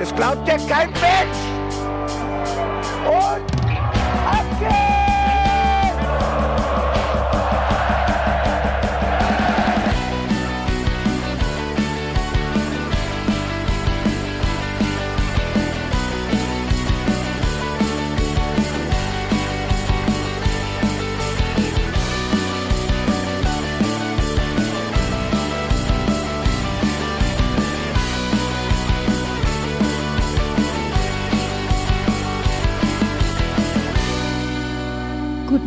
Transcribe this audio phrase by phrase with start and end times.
[0.00, 1.36] Das glaubt ja kein Mensch.
[3.04, 3.44] Und
[4.26, 4.99] ab geht's!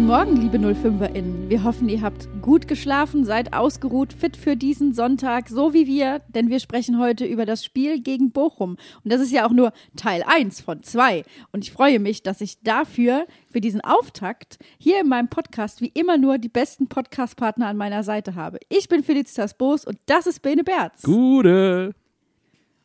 [0.04, 1.48] Guten Morgen, liebe 05erInnen.
[1.48, 6.20] Wir hoffen, ihr habt gut geschlafen, seid ausgeruht, fit für diesen Sonntag, so wie wir,
[6.28, 8.72] denn wir sprechen heute über das Spiel gegen Bochum.
[9.06, 11.24] Und das ist ja auch nur Teil 1 von 2.
[11.54, 15.92] Und ich freue mich, dass ich dafür, für diesen Auftakt, hier in meinem Podcast wie
[15.94, 18.60] immer nur die besten Podcast-Partner an meiner Seite habe.
[18.68, 21.04] Ich bin Felicitas Boos und das ist Bene Berz.
[21.04, 21.96] Gute.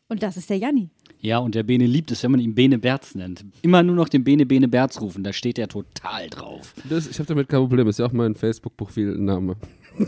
[0.07, 0.89] Und das ist der Janni.
[1.21, 3.43] Ja, und der Bene liebt es, wenn man ihn Bene Berz nennt.
[3.61, 6.73] Immer nur noch den Bene Bene Berz rufen, da steht er total drauf.
[6.89, 7.87] Das, ich habe damit kein Problem.
[7.87, 9.57] Ist ja auch mein Facebook-Profilname.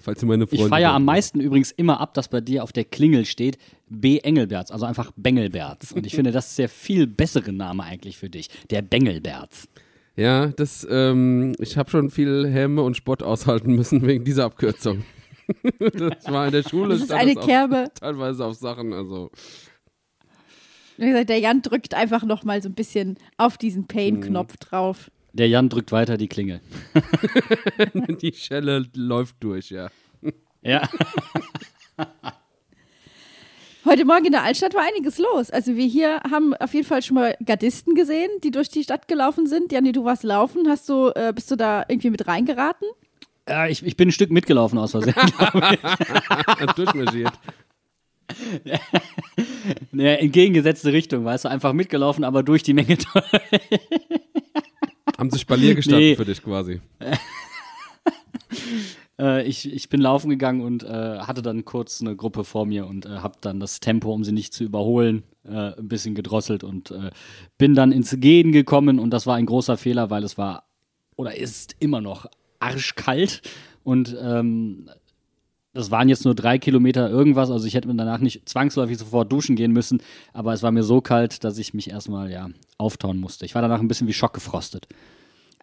[0.00, 0.64] Falls du meine Freunde.
[0.64, 4.18] Ich feiere am meisten übrigens immer ab, dass bei dir auf der Klingel steht B.
[4.18, 5.92] Engelberts, also einfach Bengelberts.
[5.92, 8.48] Und ich finde, das ist der viel bessere Name eigentlich für dich.
[8.70, 9.68] Der Bengelberts.
[10.16, 15.04] Ja, das, ähm, ich habe schon viel Häme und Spott aushalten müssen wegen dieser Abkürzung.
[15.78, 16.94] das war in der Schule.
[16.94, 17.84] Das ist eine Kerbe.
[17.84, 19.30] Auf, teilweise auf Sachen, also.
[20.96, 25.10] Wie gesagt, der Jan drückt einfach noch mal so ein bisschen auf diesen Pain-Knopf drauf.
[25.32, 26.60] Der Jan drückt weiter die Klingel.
[28.20, 29.88] Die Schelle läuft durch, ja.
[30.62, 30.88] Ja.
[33.84, 35.50] Heute Morgen in der Altstadt war einiges los.
[35.50, 39.08] Also wir hier haben auf jeden Fall schon mal Gardisten gesehen, die durch die Stadt
[39.08, 39.72] gelaufen sind.
[39.72, 40.68] Janni, du warst laufen.
[40.68, 42.86] Hast du, äh, bist du da irgendwie mit reingeraten?
[43.48, 45.14] ja ich, ich bin ein Stück mitgelaufen aus Versehen.
[46.76, 47.32] Durchmarschiert.
[49.92, 52.98] Ja, entgegengesetzte Richtung, weißt du, einfach mitgelaufen, aber durch die Menge.
[55.16, 56.16] Haben sie Spalier gestanden Nee.
[56.16, 56.80] für dich quasi.
[59.18, 62.86] äh, ich, ich bin laufen gegangen und äh, hatte dann kurz eine Gruppe vor mir
[62.86, 66.64] und äh, habe dann das Tempo, um sie nicht zu überholen, äh, ein bisschen gedrosselt
[66.64, 67.10] und äh,
[67.58, 70.64] bin dann ins Gehen gekommen und das war ein großer Fehler, weil es war
[71.16, 72.26] oder ist immer noch
[72.58, 73.42] arschkalt
[73.84, 74.90] und ähm,
[75.74, 79.30] das waren jetzt nur drei Kilometer irgendwas, also ich hätte mir danach nicht zwangsläufig sofort
[79.30, 80.00] duschen gehen müssen,
[80.32, 82.48] aber es war mir so kalt, dass ich mich erstmal ja
[82.78, 83.44] auftauen musste.
[83.44, 84.86] Ich war danach ein bisschen wie schockgefrostet.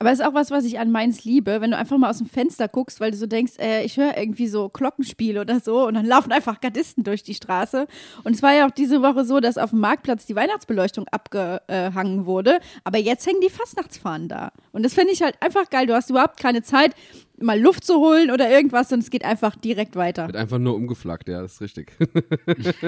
[0.02, 2.18] Aber es ist auch was, was ich an Mainz liebe, wenn du einfach mal aus
[2.18, 5.86] dem Fenster guckst, weil du so denkst, äh, ich höre irgendwie so Glockenspiel oder so
[5.86, 7.86] und dann laufen einfach Gardisten durch die Straße.
[8.24, 12.26] Und es war ja auch diese Woche so, dass auf dem Marktplatz die Weihnachtsbeleuchtung abgehangen
[12.26, 14.52] wurde, aber jetzt hängen die Fastnachtsfahnen da.
[14.72, 15.86] Und das finde ich halt einfach geil.
[15.86, 16.96] Du hast überhaupt keine Zeit,
[17.40, 20.26] mal Luft zu holen oder irgendwas und es geht einfach direkt weiter.
[20.26, 21.92] Wird einfach nur umgeflaggt, ja, das ist richtig.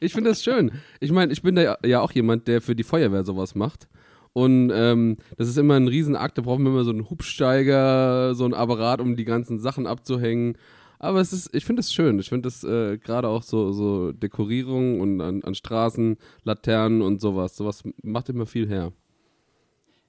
[0.00, 0.70] ich finde das schön.
[1.00, 3.88] Ich meine, ich bin da ja- ja auch jemand, der für die Feuerwehr sowas macht.
[4.34, 8.44] Und ähm, das ist immer ein Riesenakt, da brauchen wir immer so einen Hubsteiger, so
[8.44, 10.58] ein Apparat, um die ganzen Sachen abzuhängen.
[10.98, 12.18] Aber es ist, ich finde das schön.
[12.18, 17.20] Ich finde das äh, gerade auch so, so Dekorierung und an, an Straßen, Laternen und
[17.20, 17.56] sowas.
[17.56, 18.92] Sowas macht immer viel her.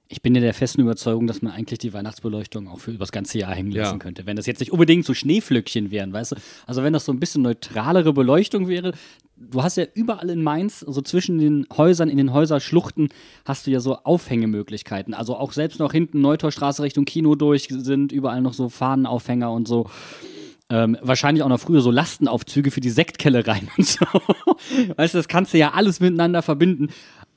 [0.08, 3.38] Ich bin ja der festen Überzeugung, dass man eigentlich die Weihnachtsbeleuchtung auch für übers ganze
[3.38, 3.98] Jahr hängen lassen Ja.
[3.98, 4.24] könnte.
[4.24, 6.36] Wenn das jetzt nicht unbedingt so Schneeflöckchen wären, weißt du?
[6.66, 8.92] Also wenn das so ein bisschen neutralere Beleuchtung wäre.
[9.36, 13.08] Du hast ja überall in Mainz, so zwischen den Häusern, in den Häuserschluchten,
[13.44, 15.12] hast du ja so Aufhängemöglichkeiten.
[15.12, 19.66] Also auch selbst noch hinten Neutorstraße Richtung Kino durch sind überall noch so Fahnenaufhänger und
[19.68, 19.90] so.
[20.68, 24.04] Ähm, wahrscheinlich auch noch früher so Lastenaufzüge für die Sektkellereien und so.
[24.96, 26.88] Weißt du, das kannst du ja alles miteinander verbinden.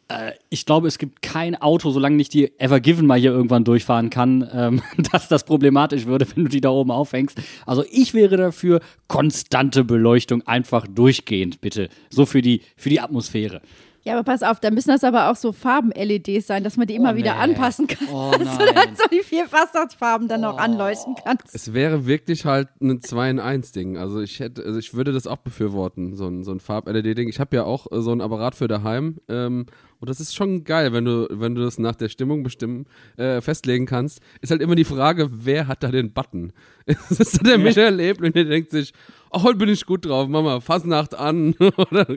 [0.09, 4.09] Äh, ich glaube, es gibt kein Auto, solange nicht die Evergiven mal hier irgendwann durchfahren
[4.09, 4.81] kann, ähm,
[5.11, 7.37] dass das problematisch würde, wenn du die da oben aufhängst.
[7.65, 11.89] Also ich wäre dafür konstante Beleuchtung einfach durchgehend, bitte.
[12.09, 13.61] So für die, für die Atmosphäre.
[14.05, 16.95] Ja, aber pass auf, da müssen das aber auch so Farben-LEDs sein, dass man die
[16.95, 17.41] immer Oh, wieder nee.
[17.41, 18.07] anpassen kann.
[18.11, 18.95] Oh, dass du dann nein.
[18.95, 21.53] so die vier Fastnachtsfarben dann noch anleuchten kannst.
[21.53, 23.97] Es wäre wirklich halt ein 2 in 1 Ding.
[23.97, 27.27] Also ich hätte, also ich würde das auch befürworten, so ein, so ein Farb-LED-Ding.
[27.27, 29.17] Ich habe ja auch äh, so ein Apparat für daheim.
[29.27, 29.65] Ähm,
[29.99, 32.85] und das ist schon geil, wenn du, wenn du das nach der Stimmung bestimmen,
[33.17, 34.21] äh, festlegen kannst.
[34.39, 36.53] Ist halt immer die Frage, wer hat da den Button?
[36.85, 38.93] Ist das der Michael und der denkt sich,
[39.31, 41.53] oh, heute bin ich gut drauf, Mama, Fasnacht an.
[41.77, 42.07] oder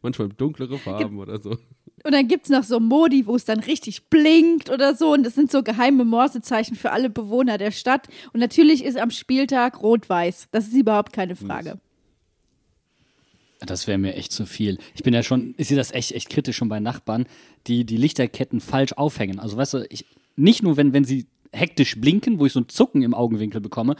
[0.00, 1.50] manchmal dunklere Farben oder so.
[2.02, 5.12] Und dann gibt es noch so Modi, wo es dann richtig blinkt oder so.
[5.12, 8.08] Und das sind so geheime Morsezeichen für alle Bewohner der Stadt.
[8.32, 10.48] Und natürlich ist am Spieltag rot-weiß.
[10.50, 11.78] Das ist überhaupt keine Frage.
[13.60, 14.78] Das wäre mir echt zu viel.
[14.94, 17.26] Ich bin ja schon, ich sehe das echt, echt kritisch schon bei Nachbarn,
[17.66, 19.38] die die Lichterketten falsch aufhängen.
[19.38, 22.68] Also weißt du, ich, nicht nur, wenn, wenn sie hektisch blinken, wo ich so ein
[22.68, 23.96] Zucken im Augenwinkel bekomme,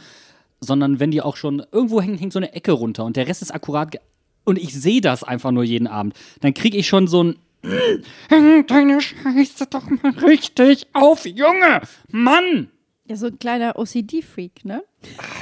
[0.59, 3.41] sondern wenn die auch schon, irgendwo hängt, hängt so eine Ecke runter und der Rest
[3.41, 3.99] ist akkurat
[4.45, 7.35] und ich sehe das einfach nur jeden Abend, dann kriege ich schon so ein
[8.67, 11.81] Deine Scheiße doch mal richtig auf, Junge!
[12.09, 12.69] Mann!
[13.07, 14.83] Ja, so ein kleiner OCD-Freak, ne?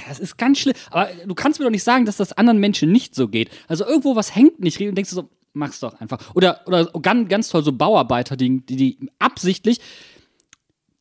[0.07, 0.75] Das ist ganz schlimm.
[0.91, 3.50] Aber du kannst mir doch nicht sagen, dass das anderen Menschen nicht so geht.
[3.67, 6.33] Also irgendwo was hängt nicht richtig und denkst du so, mach's doch einfach.
[6.35, 9.79] Oder, oder ganz, ganz toll, so Bauarbeiter, die, die, die absichtlich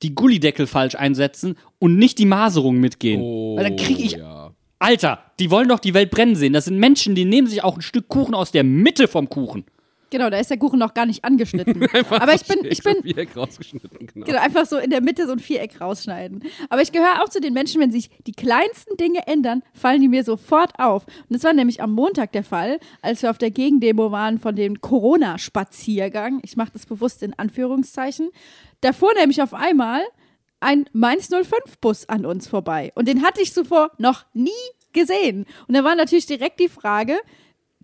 [0.03, 3.21] die Gullideckel falsch einsetzen und nicht die Maserung mitgehen.
[3.21, 4.17] Weil dann kriege ich.
[4.17, 4.55] Oh, ja.
[4.79, 6.53] Alter, die wollen doch die Welt brennen sehen.
[6.53, 9.65] Das sind Menschen, die nehmen sich auch ein Stück Kuchen aus der Mitte vom Kuchen.
[10.11, 11.87] Genau, da ist der Kuchen noch gar nicht angeschnitten.
[12.11, 14.27] Aber ich bin, ich bin, Viereck rausgeschnitten, genau.
[14.27, 16.45] Genau, einfach so in der Mitte so ein Viereck rausschneiden.
[16.71, 20.09] Aber ich gehöre auch zu den Menschen, wenn sich die kleinsten Dinge ändern, fallen die
[20.09, 21.07] mir sofort auf.
[21.07, 24.57] Und das war nämlich am Montag der Fall, als wir auf der Gegendemo waren von
[24.57, 26.41] dem Corona-Spaziergang.
[26.43, 28.31] Ich mache das bewusst in Anführungszeichen.
[28.81, 30.03] Da fuhr nämlich auf einmal
[30.61, 32.93] ein Mainz 05-Bus an uns vorbei.
[32.95, 34.51] Und den hatte ich zuvor noch nie
[34.93, 35.47] gesehen.
[35.67, 37.19] Und da war natürlich direkt die Frage,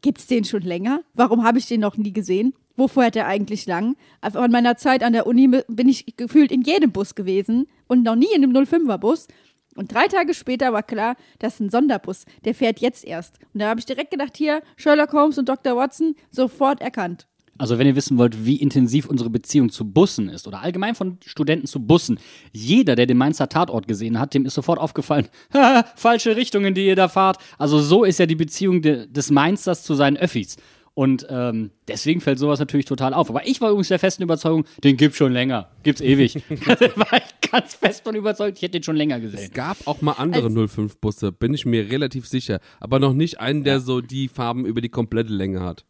[0.04, 1.00] Gibt es den schon länger?
[1.14, 2.52] Warum habe ich den noch nie gesehen?
[2.76, 3.96] Wo fährt er eigentlich lang?
[4.20, 8.14] An meiner Zeit an der Uni bin ich gefühlt in jedem Bus gewesen und noch
[8.14, 9.28] nie in dem 05er Bus.
[9.76, 12.26] Und drei Tage später war klar, das ist ein Sonderbus.
[12.44, 13.38] Der fährt jetzt erst.
[13.54, 15.74] Und da habe ich direkt gedacht, hier, Sherlock Holmes und Dr.
[15.74, 17.26] Watson, sofort erkannt.
[17.56, 21.18] Also wenn ihr wissen wollt, wie intensiv unsere Beziehung zu Bussen ist oder allgemein von
[21.24, 22.18] Studenten zu Bussen,
[22.52, 25.28] jeder, der den Mainzer Tatort gesehen hat, dem ist sofort aufgefallen,
[25.96, 27.38] falsche Richtungen, die ihr da fahrt.
[27.58, 30.56] Also so ist ja die Beziehung de des Mainzers zu seinen Öffis.
[30.94, 33.28] Und ähm, deswegen fällt sowas natürlich total auf.
[33.28, 35.68] Aber ich war übrigens der festen Überzeugung, den gibt's schon länger.
[35.82, 36.34] Gibt's ewig.
[36.66, 39.50] da war ich ganz fest von überzeugt, ich hätte den schon länger Es gesehen.
[39.52, 42.60] gab auch mal andere 05-Busse, bin ich mir relativ sicher.
[42.78, 45.84] Aber noch nicht einen, der so die Farben über die komplette Länge hat.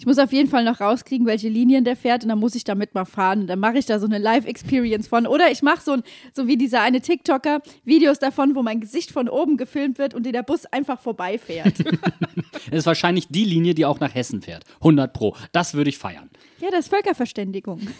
[0.00, 2.64] Ich muss auf jeden Fall noch rauskriegen, welche Linien der fährt und dann muss ich
[2.64, 3.42] damit mal fahren.
[3.42, 5.26] Und dann mache ich da so eine Live-Experience von.
[5.26, 6.02] Oder ich mache so, ein,
[6.32, 10.24] so wie dieser eine TikToker Videos davon, wo mein Gesicht von oben gefilmt wird und
[10.24, 11.74] der Bus einfach vorbeifährt.
[12.70, 14.64] Das ist wahrscheinlich die Linie, die auch nach Hessen fährt.
[14.76, 15.36] 100 pro.
[15.52, 16.30] Das würde ich feiern.
[16.60, 17.80] ja, das ist Völkerverständigung.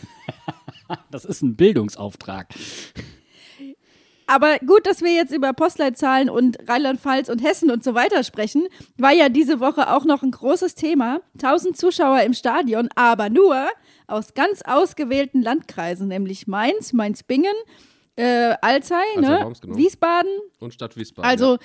[1.13, 2.49] Das ist ein Bildungsauftrag.
[4.31, 8.69] Aber gut, dass wir jetzt über Postleitzahlen und Rheinland-Pfalz und Hessen und so weiter sprechen,
[8.97, 11.21] war ja diese Woche auch noch ein großes Thema.
[11.43, 13.67] 1000 Zuschauer im Stadion, aber nur
[14.07, 17.57] aus ganz ausgewählten Landkreisen, nämlich Mainz, Mainz-Bingen,
[18.15, 19.53] äh, Alzey, Also ne?
[19.63, 19.77] Genau.
[19.77, 20.31] Wiesbaden.
[20.61, 21.29] Und Stadt Wiesbaden.
[21.29, 21.59] Also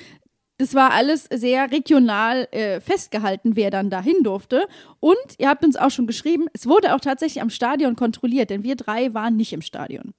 [0.58, 4.68] das war alles sehr regional äh, festgehalten, wer dann dahin durfte.
[5.00, 8.64] Und ihr habt uns auch schon geschrieben, es wurde auch tatsächlich am Stadion kontrolliert, denn
[8.64, 10.16] wir drei waren nicht im Stadion.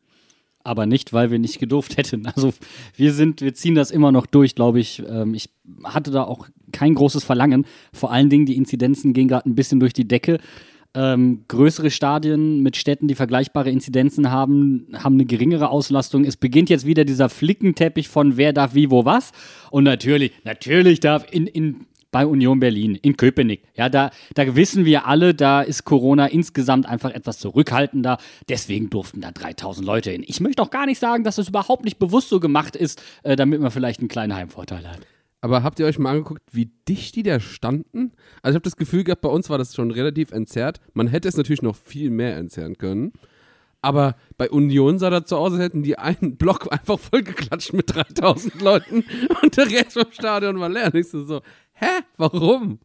[0.67, 2.27] Aber nicht, weil wir nicht gedurft hätten.
[2.27, 2.53] Also
[2.97, 5.03] wir sind, wir ziehen das immer noch durch, glaube ich.
[5.09, 5.51] Ähm, ich
[5.85, 7.67] hatte da auch kein großes Verlangen.
[7.93, 10.39] Vor allen Dingen, die Inzidenzen gehen gerade ein bisschen durch die Decke.
[10.95, 16.25] Ähm, größere Stadien mit Städten, die vergleichbare Inzidenzen haben, haben eine geringere Auslastung.
[16.25, 19.33] Es beginnt jetzt wieder dieser Flickenteppich von wer darf wie, wo, was.
[19.71, 23.63] Und natürlich, natürlich darf in, in bei Union Berlin, in Köpenick.
[23.75, 28.19] Ja, da, da wissen wir alle, da ist Corona insgesamt einfach etwas zurückhaltender.
[28.49, 30.25] Deswegen durften da 3000 Leute hin.
[30.27, 33.37] Ich möchte auch gar nicht sagen, dass das überhaupt nicht bewusst so gemacht ist, äh,
[33.37, 35.01] damit man vielleicht einen kleinen Heimvorteil hat.
[35.41, 38.13] Aber habt ihr euch mal angeguckt, wie dicht die da standen?
[38.43, 40.81] Also ich habe das Gefühl gehabt, bei uns war das schon relativ entzerrt.
[40.95, 43.13] Man hätte es natürlich noch viel mehr entzerren können.
[43.83, 47.95] Aber bei Union sah das so aus, als hätten die einen Block einfach vollgeklatscht mit
[47.95, 49.05] 3000 Leuten
[49.43, 50.87] und der Rest vom Stadion war leer.
[50.87, 51.43] Und ich so, so
[51.77, 51.87] hä,
[52.17, 52.79] warum?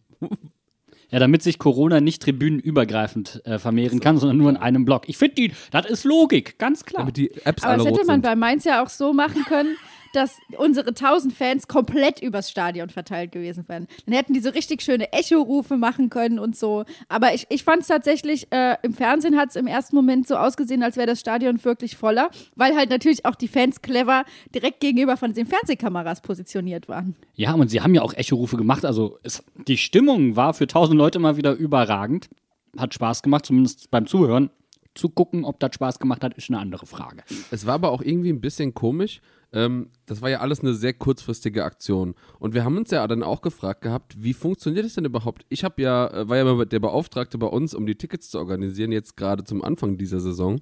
[1.10, 5.10] Ja, damit sich Corona nicht tribünenübergreifend äh, vermehren kann, sondern nur in einem Block.
[5.10, 7.02] Ich finde, die, das ist Logik, ganz klar.
[7.02, 8.21] Damit die Apps Aber alle das hätte rot man sind.
[8.21, 9.76] bei Mainz ja auch so machen können,
[10.13, 13.87] dass unsere 1000 Fans komplett übers Stadion verteilt gewesen wären.
[14.06, 16.85] Dann hätten die so richtig schöne Echo-Rufe machen können und so.
[17.09, 20.35] Aber ich, ich fand es tatsächlich, äh, im Fernsehen hat es im ersten Moment so
[20.35, 24.80] ausgesehen, als wäre das Stadion wirklich voller, weil halt natürlich auch die Fans clever direkt
[24.80, 27.15] gegenüber von den Fernsehkameras positioniert waren.
[27.35, 28.85] Ja, und sie haben ja auch Echorufe gemacht.
[28.85, 32.30] Also es, die Stimmung war für tausend Leute mal wieder überragend.
[32.77, 34.49] Hat Spaß gemacht, zumindest beim Zuhören.
[34.94, 37.23] Zu gucken, ob das Spaß gemacht hat, ist eine andere Frage.
[37.49, 39.21] Es war aber auch irgendwie ein bisschen komisch.
[39.54, 42.16] Ähm, das war ja alles eine sehr kurzfristige Aktion.
[42.40, 45.46] Und wir haben uns ja dann auch gefragt gehabt, wie funktioniert es denn überhaupt?
[45.50, 48.92] Ich habe ja, äh, war ja der Beauftragte bei uns, um die Tickets zu organisieren,
[48.92, 50.62] jetzt gerade zum Anfang dieser Saison.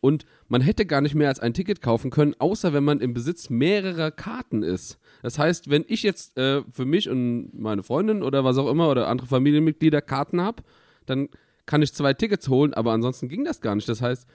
[0.00, 3.12] Und man hätte gar nicht mehr als ein Ticket kaufen können, außer wenn man im
[3.12, 4.98] Besitz mehrerer Karten ist.
[5.22, 8.88] Das heißt, wenn ich jetzt äh, für mich und meine Freundin oder was auch immer
[8.88, 10.62] oder andere Familienmitglieder Karten habe,
[11.04, 11.28] dann
[11.66, 13.88] kann ich zwei Tickets holen, aber ansonsten ging das gar nicht.
[13.88, 14.26] Das heißt,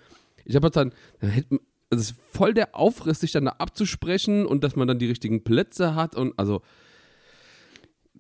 [0.46, 4.46] ich habe dann, dann hätte, also es ist voll der Aufriss, sich dann da abzusprechen
[4.46, 6.62] und dass man dann die richtigen Plätze hat und also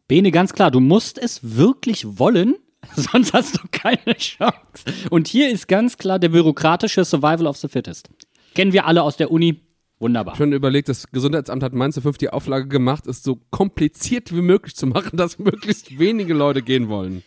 [0.07, 2.55] Bene, ganz klar, du musst es wirklich wollen,
[2.95, 4.86] sonst hast du keine Chance.
[5.10, 8.10] Und hier ist ganz klar der bürokratische Survival of the Fittest.
[8.53, 9.62] Kennen wir alle aus der Uni.
[9.98, 10.36] Wunderbar.
[10.36, 14.75] Schon überlegt, das Gesundheitsamt hat Mainz 5 die Auflage gemacht, es so kompliziert wie möglich
[14.75, 17.24] zu machen, dass möglichst wenige Leute gehen wollen.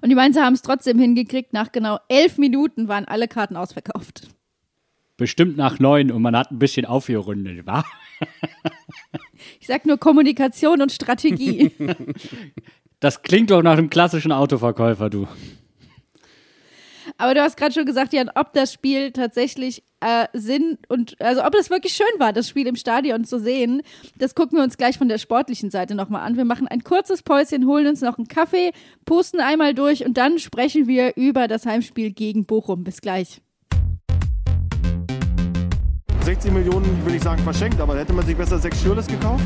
[0.00, 1.52] Und die Mainzer haben es trotzdem hingekriegt.
[1.52, 4.28] Nach genau elf Minuten waren alle Karten ausverkauft.
[5.22, 7.84] Bestimmt nach neun und man hat ein bisschen aufgerundet, wa?
[9.60, 11.70] Ich sag nur Kommunikation und Strategie.
[12.98, 15.26] Das klingt doch nach einem klassischen Autoverkäufer, du.
[17.18, 21.44] Aber du hast gerade schon gesagt, Jan, ob das Spiel tatsächlich äh, Sinn und also
[21.44, 23.82] ob das wirklich schön war, das Spiel im Stadion zu sehen,
[24.18, 26.36] das gucken wir uns gleich von der sportlichen Seite nochmal an.
[26.36, 28.70] Wir machen ein kurzes Päuschen, holen uns noch einen Kaffee,
[29.04, 32.84] pusten einmal durch und dann sprechen wir über das Heimspiel gegen Bochum.
[32.84, 33.40] Bis gleich.
[36.24, 39.44] 60 Millionen, will ich sagen, verschenkt, aber hätte man sich besser sechs Schürles gekauft?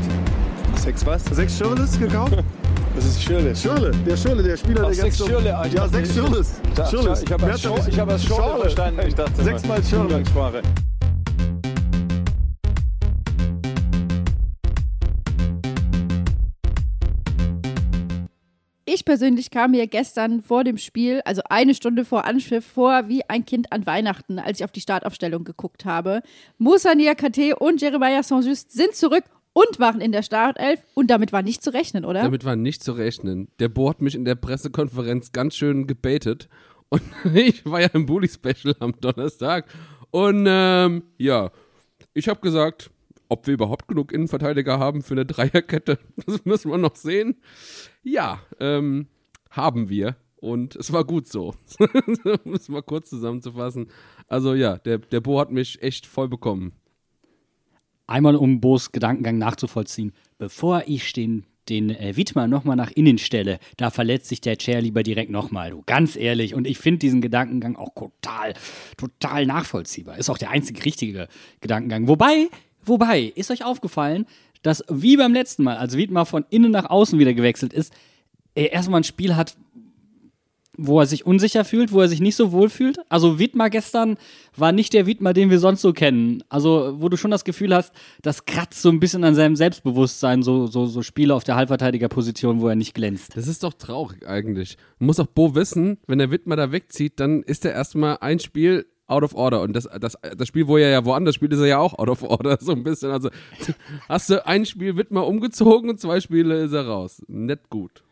[0.75, 1.25] Sechs was?
[1.25, 2.37] Sechs Schürles gekauft?
[2.95, 3.55] Das ist Schirle.
[3.55, 5.29] Schürle, der Schürle, der Spieler, Ach, der sechs jetzt.
[5.29, 5.75] Schürle, Alter.
[5.75, 6.53] Ja, sechs Schürles.
[6.73, 7.21] Da- Schürles.
[7.21, 8.61] Ich habe das, hab Schorle.
[8.61, 9.01] verstanden.
[9.07, 10.23] Ich dachte, Sechsmal Schirle.
[18.89, 23.21] Ich persönlich kam mir gestern vor dem Spiel, also eine Stunde vor Anpfiff, vor wie
[23.29, 26.21] ein Kind an Weihnachten, als ich auf die Startaufstellung geguckt habe.
[26.57, 31.41] Moussa Niakate und Jeremiah Saint-Just sind zurück und waren in der Startelf und damit war
[31.41, 32.23] nicht zu rechnen, oder?
[32.23, 33.49] Damit war nicht zu rechnen.
[33.59, 36.47] Der Bo hat mich in der Pressekonferenz ganz schön gebaitet.
[36.87, 37.01] Und
[37.33, 39.65] ich war ja im Bully-Special am Donnerstag.
[40.11, 41.51] Und ähm, ja,
[42.13, 42.89] ich habe gesagt,
[43.29, 47.35] ob wir überhaupt genug Innenverteidiger haben für eine Dreierkette, das müssen wir noch sehen.
[48.03, 49.07] Ja, ähm,
[49.49, 50.15] haben wir.
[50.39, 51.55] Und es war gut so.
[52.43, 53.87] um es mal kurz zusammenzufassen.
[54.27, 56.73] Also ja, der, der Bo hat mich echt voll bekommen.
[58.05, 60.13] Einmal um Bo's Gedankengang nachzuvollziehen.
[60.37, 64.81] Bevor ich den, den äh, Wiedmer nochmal nach innen stelle, da verletzt sich der Chair
[64.81, 65.83] lieber direkt nochmal, du.
[65.85, 66.53] Ganz ehrlich.
[66.53, 68.53] Und ich finde diesen Gedankengang auch total,
[68.95, 70.17] total nachvollziehbar.
[70.17, 71.27] Ist auch der einzig richtige
[71.59, 72.07] Gedankengang.
[72.07, 72.47] Wobei,
[72.87, 74.25] wobei, ist euch aufgefallen,
[74.63, 77.93] dass wie beim letzten Mal, als Wiedmer von innen nach außen wieder gewechselt ist,
[78.55, 79.55] er erstmal ein Spiel hat,
[80.77, 82.99] wo er sich unsicher fühlt, wo er sich nicht so wohl fühlt.
[83.09, 84.17] Also Wiedmer gestern
[84.55, 86.43] war nicht der Wiedmer, den wir sonst so kennen.
[86.49, 87.91] Also wo du schon das Gefühl hast,
[88.21, 92.61] das kratzt so ein bisschen an seinem Selbstbewusstsein, so, so, so Spiele auf der Halbverteidigerposition,
[92.61, 93.35] wo er nicht glänzt.
[93.35, 94.77] Das ist doch traurig eigentlich.
[94.99, 98.85] Muss auch Bo wissen, wenn der Wittmer da wegzieht, dann ist er erstmal ein Spiel
[99.07, 99.61] out of order.
[99.61, 102.09] Und das, das, das Spiel, wo er ja woanders spielt, ist er ja auch out
[102.09, 102.57] of order.
[102.67, 103.11] So ein bisschen.
[103.11, 103.29] Also
[104.09, 107.23] hast du ein Spiel Wittmer umgezogen und zwei Spiele ist er raus.
[107.27, 108.03] Nicht gut.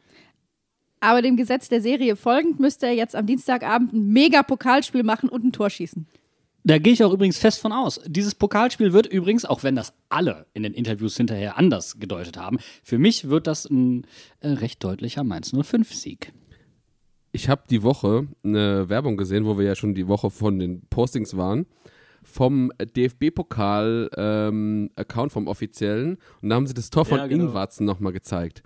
[1.02, 5.30] Aber dem Gesetz der Serie folgend müsste er jetzt am Dienstagabend ein mega Pokalspiel machen
[5.30, 6.08] und ein Tor schießen.
[6.64, 8.02] Da gehe ich auch übrigens fest von aus.
[8.08, 12.58] Dieses Pokalspiel wird übrigens, auch wenn das alle in den Interviews hinterher anders gedeutet haben,
[12.82, 14.08] für mich wird das ein
[14.40, 16.34] äh, recht deutlicher Mainz 05-Sieg.
[17.36, 20.84] Ich habe die Woche eine Werbung gesehen, wo wir ja schon die Woche von den
[20.89, 21.65] Postings waren,
[22.24, 26.18] vom DFB-Pokal-Account, vom offiziellen.
[26.42, 27.48] Und da haben sie das Tor von Ja, genau.
[27.48, 28.63] Ingwarzen nochmal gezeigt.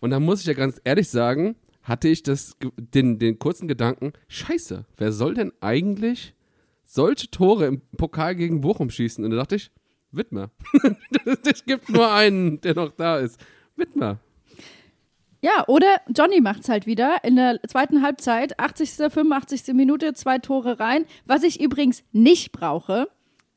[0.00, 4.12] Und da muss ich ja ganz ehrlich sagen, hatte ich das, den, den kurzen Gedanken,
[4.28, 6.34] scheiße, wer soll denn eigentlich
[6.84, 9.24] solche Tore im Pokal gegen Bochum schießen?
[9.24, 9.70] Und da dachte ich,
[10.10, 10.50] Wittmer.
[11.42, 13.40] Es gibt nur einen, der noch da ist.
[13.76, 14.18] Wittmer.
[15.44, 19.74] Ja, oder Johnny macht's halt wieder in der zweiten Halbzeit, 80., 85.
[19.74, 21.04] Minute, zwei Tore rein.
[21.26, 23.10] Was ich übrigens nicht brauche,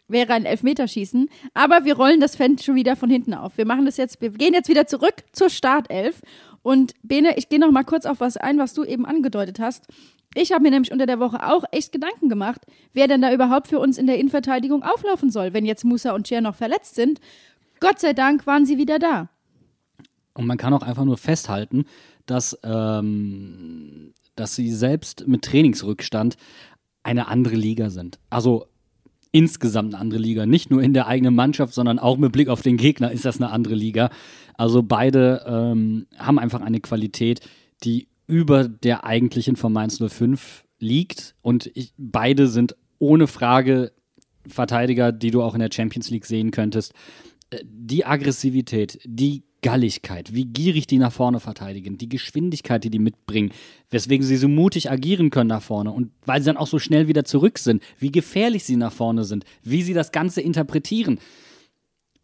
[0.10, 1.30] wäre ein Elfmeterschießen.
[1.54, 3.58] Aber wir rollen das Feld schon wieder von hinten auf.
[3.58, 6.20] Wir machen das jetzt, wir gehen jetzt wieder zurück zur Startelf.
[6.62, 9.86] Und Bene, ich gehe noch mal kurz auf was ein, was du eben angedeutet hast.
[10.36, 13.70] Ich habe mir nämlich unter der Woche auch echt Gedanken gemacht, wer denn da überhaupt
[13.70, 17.22] für uns in der Innenverteidigung auflaufen soll, wenn jetzt Musa und Cher noch verletzt sind.
[17.80, 19.30] Gott sei Dank waren sie wieder da.
[20.38, 21.86] Und man kann auch einfach nur festhalten,
[22.26, 26.38] dass, ähm, dass sie selbst mit Trainingsrückstand
[27.04, 28.20] eine andere Liga sind.
[28.30, 28.68] Also
[29.32, 30.46] insgesamt eine andere Liga.
[30.46, 33.38] Nicht nur in der eigenen Mannschaft, sondern auch mit Blick auf den Gegner ist das
[33.38, 34.10] eine andere Liga.
[34.56, 37.42] Also beide ähm, haben einfach eine Qualität,
[37.84, 41.36] die über der eigentlichen von Mainz 05 liegt.
[41.42, 43.92] Und ich, beide sind ohne Frage
[44.48, 46.94] Verteidiger, die du auch in der Champions League sehen könntest.
[47.50, 53.00] Äh, Die Aggressivität, die Galligkeit, wie gierig die nach vorne verteidigen, die Geschwindigkeit, die die
[53.00, 53.52] mitbringen,
[53.90, 57.08] weswegen sie so mutig agieren können nach vorne und weil sie dann auch so schnell
[57.08, 61.20] wieder zurück sind, wie gefährlich sie nach vorne sind, wie sie das Ganze interpretieren.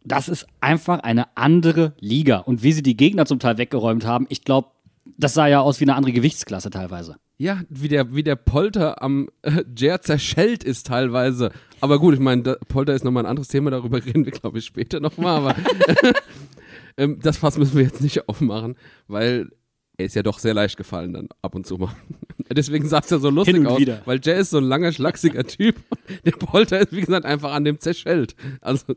[0.04, 2.38] Das ist einfach eine andere Liga.
[2.38, 4.68] Und wie sie die Gegner zum Teil weggeräumt haben, ich glaube,
[5.16, 7.16] das sah ja aus wie eine andere Gewichtsklasse teilweise.
[7.36, 11.50] Ja, wie der, wie der Polter am äh, Jer zerschellt ist teilweise.
[11.80, 14.64] Aber gut, ich meine, Polter ist nochmal ein anderes Thema, darüber reden wir, glaube ich,
[14.66, 15.36] später nochmal.
[15.36, 15.56] Aber
[16.96, 18.76] ähm, das Fass müssen wir jetzt nicht aufmachen,
[19.08, 19.50] weil
[19.96, 21.94] er ist ja doch sehr leicht gefallen dann ab und zu mal.
[22.50, 24.02] Deswegen sah es ja so lustig aus, wieder.
[24.04, 27.52] weil Jay ist so ein langer, schlachsiger Typ und der Polter ist, wie gesagt, einfach
[27.52, 28.34] an dem zerschellt.
[28.60, 28.94] Also,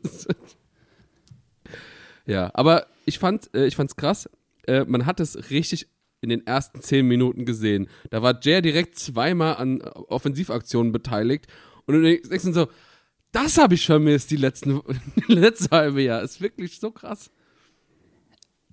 [2.26, 4.28] ja, aber ich fand, äh, ich fand's krass.
[4.66, 5.88] Äh, man hat es richtig
[6.20, 7.88] in den ersten zehn Minuten gesehen.
[8.10, 11.46] Da war Jay direkt zweimal an äh, Offensivaktionen beteiligt
[11.86, 12.68] und du denkst so,
[13.32, 14.80] das habe ich vermisst die letzten,
[15.28, 16.22] letzte halbe Jahr.
[16.22, 17.30] Ist wirklich so krass.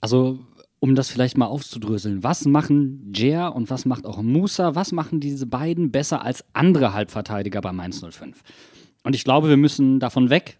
[0.05, 0.37] Also,
[0.79, 5.19] um das vielleicht mal aufzudröseln, was machen Jer und was macht auch Musa, was machen
[5.19, 8.43] diese beiden besser als andere Halbverteidiger bei Mainz 05?
[9.01, 10.59] Und ich glaube, wir müssen davon weg,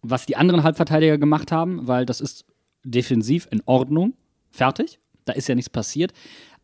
[0.00, 2.46] was die anderen Halbverteidiger gemacht haben, weil das ist
[2.82, 4.14] defensiv in Ordnung,
[4.48, 6.14] fertig, da ist ja nichts passiert.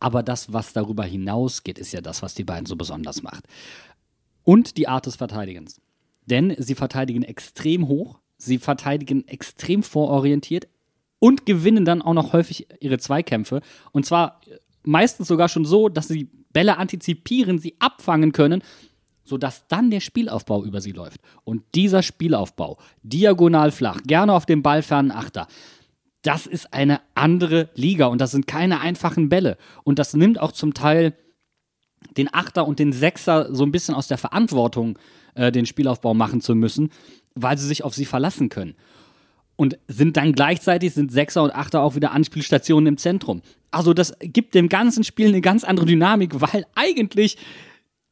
[0.00, 3.44] Aber das, was darüber hinausgeht, ist ja das, was die beiden so besonders macht.
[4.44, 5.78] Und die Art des Verteidigens.
[6.24, 10.68] Denn sie verteidigen extrem hoch, sie verteidigen extrem vororientiert
[11.22, 13.60] und gewinnen dann auch noch häufig ihre Zweikämpfe.
[13.92, 14.40] Und zwar
[14.82, 18.60] meistens sogar schon so, dass sie Bälle antizipieren, sie abfangen können,
[19.22, 21.20] sodass dann der Spielaufbau über sie läuft.
[21.44, 25.46] Und dieser Spielaufbau, diagonal flach, gerne auf dem ballfernen Achter,
[26.22, 29.58] das ist eine andere Liga und das sind keine einfachen Bälle.
[29.84, 31.14] Und das nimmt auch zum Teil
[32.16, 34.98] den Achter und den Sechser so ein bisschen aus der Verantwortung,
[35.36, 36.90] äh, den Spielaufbau machen zu müssen,
[37.36, 38.74] weil sie sich auf sie verlassen können.
[39.56, 43.42] Und sind dann gleichzeitig, sind Sechser und Achter auch wieder Anspielstationen im Zentrum.
[43.70, 47.36] Also das gibt dem ganzen Spiel eine ganz andere Dynamik, weil eigentlich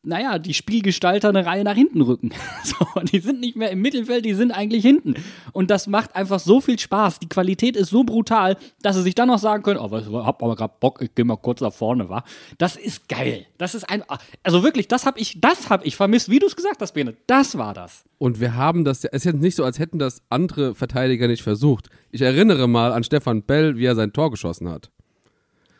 [0.03, 2.31] naja, die Spielgestalter eine Reihe nach hinten rücken.
[2.63, 5.15] So, die sind nicht mehr im Mittelfeld, die sind eigentlich hinten.
[5.53, 7.19] Und das macht einfach so viel Spaß.
[7.19, 10.43] Die Qualität ist so brutal, dass sie sich dann noch sagen können, oh, ich hab
[10.43, 12.23] aber gerade Bock, ich geh mal kurz nach vorne, wa?
[12.59, 13.47] Das ist geil.
[13.59, 16.57] Das ist einfach, also wirklich, das hab ich, das hab ich vermisst, wie du es
[16.57, 17.15] gesagt hast, Bene.
[17.27, 18.05] Das war das.
[18.19, 21.43] Und wir haben das, es ist jetzt nicht so, als hätten das andere Verteidiger nicht
[21.43, 21.89] versucht.
[22.11, 24.91] Ich erinnere mal an Stefan Bell, wie er sein Tor geschossen hat.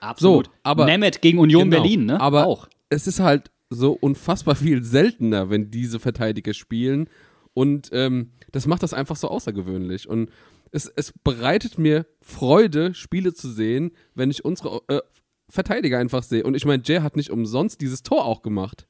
[0.01, 0.47] Absolut.
[0.47, 1.83] So, aber- Nemeth gegen Union Genau.
[1.83, 2.21] Berlin, ne?
[2.21, 2.69] Aber auch.
[2.89, 7.09] es ist halt so unfassbar viel seltener, wenn diese Verteidiger spielen.
[7.55, 10.09] Und ähm, das macht das einfach so außergewöhnlich.
[10.09, 10.31] Und
[10.73, 15.01] es, es bereitet mir Freude, Spiele zu sehen, wenn ich unsere äh,
[15.49, 16.45] Verteidiger einfach sehe.
[16.45, 18.87] Und ich meine, Jay hat nicht umsonst dieses Tor auch gemacht.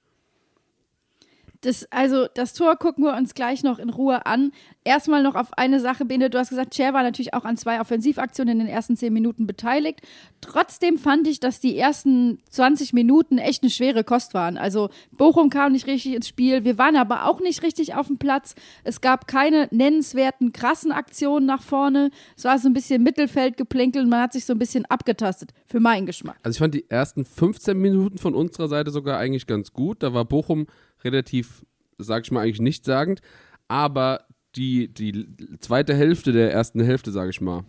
[1.62, 4.52] Das, also das Tor gucken wir uns gleich noch in Ruhe an.
[4.82, 7.80] Erstmal noch auf eine Sache, Bene, du hast gesagt, Cher war natürlich auch an zwei
[7.80, 10.00] Offensivaktionen in den ersten zehn Minuten beteiligt.
[10.40, 14.56] Trotzdem fand ich, dass die ersten 20 Minuten echt eine schwere Kost waren.
[14.56, 18.16] Also Bochum kam nicht richtig ins Spiel, wir waren aber auch nicht richtig auf dem
[18.16, 18.54] Platz.
[18.82, 22.10] Es gab keine nennenswerten, krassen Aktionen nach vorne.
[22.38, 25.80] Es war so ein bisschen Mittelfeldgeplänkel und man hat sich so ein bisschen abgetastet, für
[25.80, 26.38] meinen Geschmack.
[26.42, 30.02] Also ich fand die ersten 15 Minuten von unserer Seite sogar eigentlich ganz gut.
[30.02, 30.66] Da war Bochum
[31.04, 31.64] relativ,
[31.98, 33.20] sag ich mal, eigentlich nichtssagend.
[33.68, 35.26] Aber die, die
[35.60, 37.64] zweite Hälfte der ersten Hälfte, sag ich mal.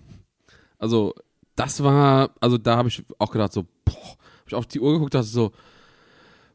[0.78, 1.14] Also,
[1.56, 4.94] das war, also da habe ich auch gedacht, so, boah, hab ich auf die Uhr
[4.94, 5.52] geguckt, dachte so,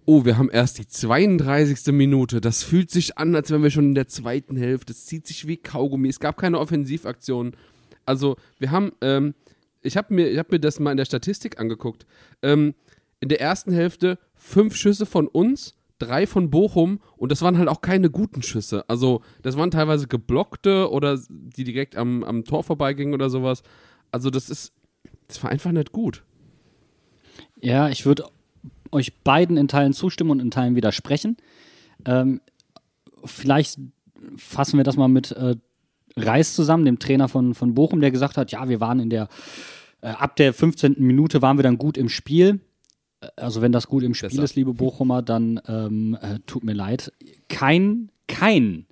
[0.04, 1.92] oh, wir haben erst die 32.
[1.92, 2.40] Minute.
[2.40, 4.92] Das fühlt sich an, als wären wir schon in der zweiten Hälfte.
[4.92, 6.08] Es zieht sich wie Kaugummi.
[6.08, 7.54] Es gab keine Offensivaktionen.
[8.04, 9.34] Also, wir haben, ähm,
[9.82, 12.06] ich habe mir, hab mir das mal in der Statistik angeguckt.
[12.42, 12.74] Ähm,
[13.20, 17.68] in der ersten Hälfte fünf Schüsse von uns, drei von Bochum und das waren halt
[17.68, 18.85] auch keine guten Schüsse.
[18.88, 23.62] Also, das waren teilweise geblockte oder die direkt am, am Tor vorbeigingen oder sowas.
[24.11, 24.72] Also, das ist,
[25.28, 26.22] das war einfach nicht gut.
[27.61, 28.24] Ja, ich würde
[28.92, 31.37] euch beiden in Teilen zustimmen und in Teilen widersprechen.
[32.04, 32.40] Ähm,
[33.24, 33.78] vielleicht
[34.37, 35.56] fassen wir das mal mit äh,
[36.16, 39.28] Reis zusammen, dem Trainer von, von Bochum, der gesagt hat, ja, wir waren in der,
[40.00, 40.96] äh, ab der 15.
[40.98, 42.61] Minute waren wir dann gut im Spiel.
[43.37, 44.42] Also wenn das gut im Spiel Besser.
[44.42, 47.12] ist, liebe Bochumer, dann ähm, äh, tut mir leid.
[47.48, 48.87] Kein, kein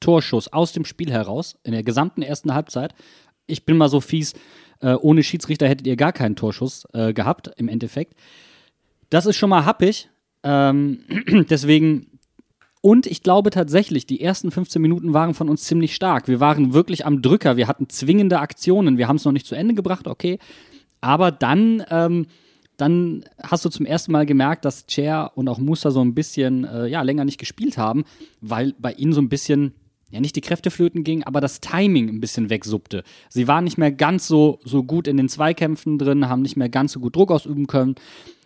[0.00, 2.94] Torschuss aus dem Spiel heraus in der gesamten ersten Halbzeit.
[3.46, 4.34] Ich bin mal so fies,
[4.80, 8.14] äh, ohne Schiedsrichter hättet ihr gar keinen Torschuss äh, gehabt, im Endeffekt.
[9.10, 10.08] Das ist schon mal happig.
[10.42, 11.00] Ähm,
[11.50, 12.18] deswegen,
[12.80, 16.28] und ich glaube tatsächlich, die ersten 15 Minuten waren von uns ziemlich stark.
[16.28, 17.56] Wir waren wirklich am Drücker.
[17.56, 18.98] Wir hatten zwingende Aktionen.
[18.98, 20.38] Wir haben es noch nicht zu Ende gebracht, okay.
[21.00, 22.26] Aber dann, ähm,
[22.78, 26.64] dann hast du zum ersten Mal gemerkt, dass Cher und auch Musa so ein bisschen
[26.64, 28.04] äh, ja, länger nicht gespielt haben,
[28.40, 29.74] weil bei ihnen so ein bisschen,
[30.10, 33.02] ja nicht die Kräfte flöten ging, aber das Timing ein bisschen wegsuppte.
[33.28, 36.68] Sie waren nicht mehr ganz so, so gut in den Zweikämpfen drin, haben nicht mehr
[36.68, 37.96] ganz so gut Druck ausüben können.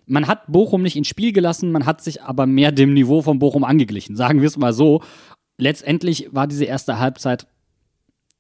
[0.07, 3.39] Man hat Bochum nicht ins Spiel gelassen, man hat sich aber mehr dem Niveau von
[3.39, 5.03] Bochum angeglichen, sagen wir es mal so.
[5.59, 7.47] Letztendlich war diese erste Halbzeit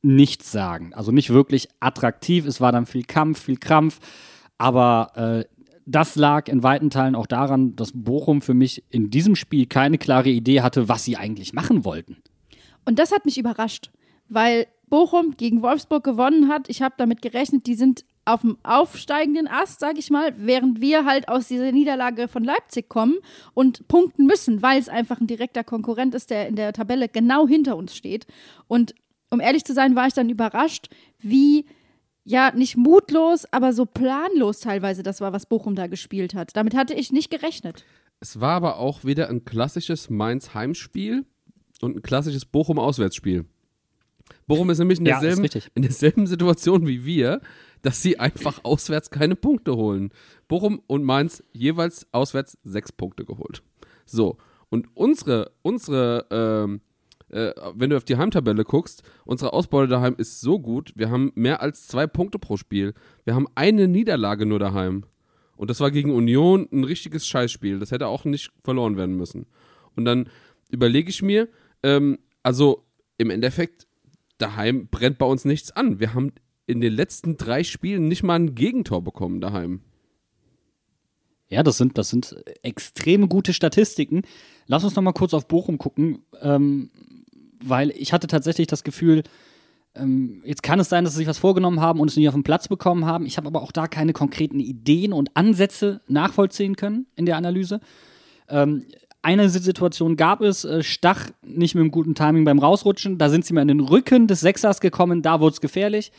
[0.00, 0.94] nichts sagen.
[0.94, 2.46] Also nicht wirklich attraktiv.
[2.46, 4.00] Es war dann viel Kampf, viel Krampf.
[4.58, 5.44] Aber äh,
[5.86, 9.98] das lag in weiten Teilen auch daran, dass Bochum für mich in diesem Spiel keine
[9.98, 12.18] klare Idee hatte, was sie eigentlich machen wollten.
[12.84, 13.90] Und das hat mich überrascht,
[14.28, 16.68] weil Bochum gegen Wolfsburg gewonnen hat.
[16.68, 21.04] Ich habe damit gerechnet, die sind auf dem aufsteigenden Ast, sag ich mal, während wir
[21.04, 23.16] halt aus dieser Niederlage von Leipzig kommen
[23.54, 27.48] und punkten müssen, weil es einfach ein direkter Konkurrent ist, der in der Tabelle genau
[27.48, 28.26] hinter uns steht.
[28.68, 28.94] Und
[29.30, 31.66] um ehrlich zu sein, war ich dann überrascht, wie
[32.24, 36.56] ja, nicht mutlos, aber so planlos teilweise das war, was Bochum da gespielt hat.
[36.56, 37.84] Damit hatte ich nicht gerechnet.
[38.20, 41.24] Es war aber auch wieder ein klassisches Mainz-Heimspiel
[41.80, 43.44] und ein klassisches Bochum-Auswärtsspiel.
[44.46, 45.70] Bochum ist nämlich in Ja, ist derselben, richtig.
[45.74, 47.40] in derselben Situation wie wir,
[47.82, 50.10] dass sie einfach auswärts keine Punkte holen.
[50.46, 53.62] Bochum und Mainz jeweils auswärts sechs Punkte geholt.
[54.06, 54.36] So,
[54.70, 56.80] und unsere, unsere, ähm,
[57.32, 61.32] äh, wenn du auf die Heimtabelle guckst, unsere Ausbeute daheim ist so gut, wir haben
[61.34, 62.94] mehr als zwei Punkte pro Spiel.
[63.24, 65.04] Wir haben eine Niederlage nur daheim.
[65.56, 67.78] Und das war gegen Union ein richtiges Scheißspiel.
[67.78, 69.46] Das hätte auch nicht verloren werden müssen.
[69.96, 70.28] Und dann
[70.70, 71.48] überlege ich mir,
[71.82, 72.84] ähm, also
[73.18, 73.86] im Endeffekt,
[74.38, 76.00] daheim brennt bei uns nichts an.
[76.00, 76.32] Wir haben
[76.66, 79.82] in den letzten drei Spielen nicht mal ein Gegentor bekommen daheim.
[81.48, 84.22] Ja, das sind, das sind extrem gute Statistiken.
[84.66, 86.90] Lass uns noch mal kurz auf Bochum gucken, ähm,
[87.64, 89.22] weil ich hatte tatsächlich das Gefühl,
[89.94, 92.34] ähm, jetzt kann es sein, dass sie sich was vorgenommen haben und es nicht auf
[92.34, 93.26] den Platz bekommen haben.
[93.26, 97.80] Ich habe aber auch da keine konkreten Ideen und Ansätze nachvollziehen können in der Analyse.
[98.48, 98.84] Ähm,
[99.22, 103.18] eine Situation gab es, äh, Stach nicht mit einem guten Timing beim Rausrutschen.
[103.18, 106.10] Da sind sie mal in den Rücken des Sechsers gekommen, da wurde es gefährlich.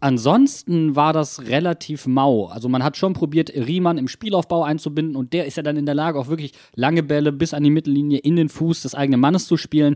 [0.00, 2.46] Ansonsten war das relativ mau.
[2.46, 5.86] Also man hat schon probiert, Riemann im Spielaufbau einzubinden und der ist ja dann in
[5.86, 9.20] der Lage, auch wirklich lange Bälle bis an die Mittellinie in den Fuß des eigenen
[9.20, 9.94] Mannes zu spielen.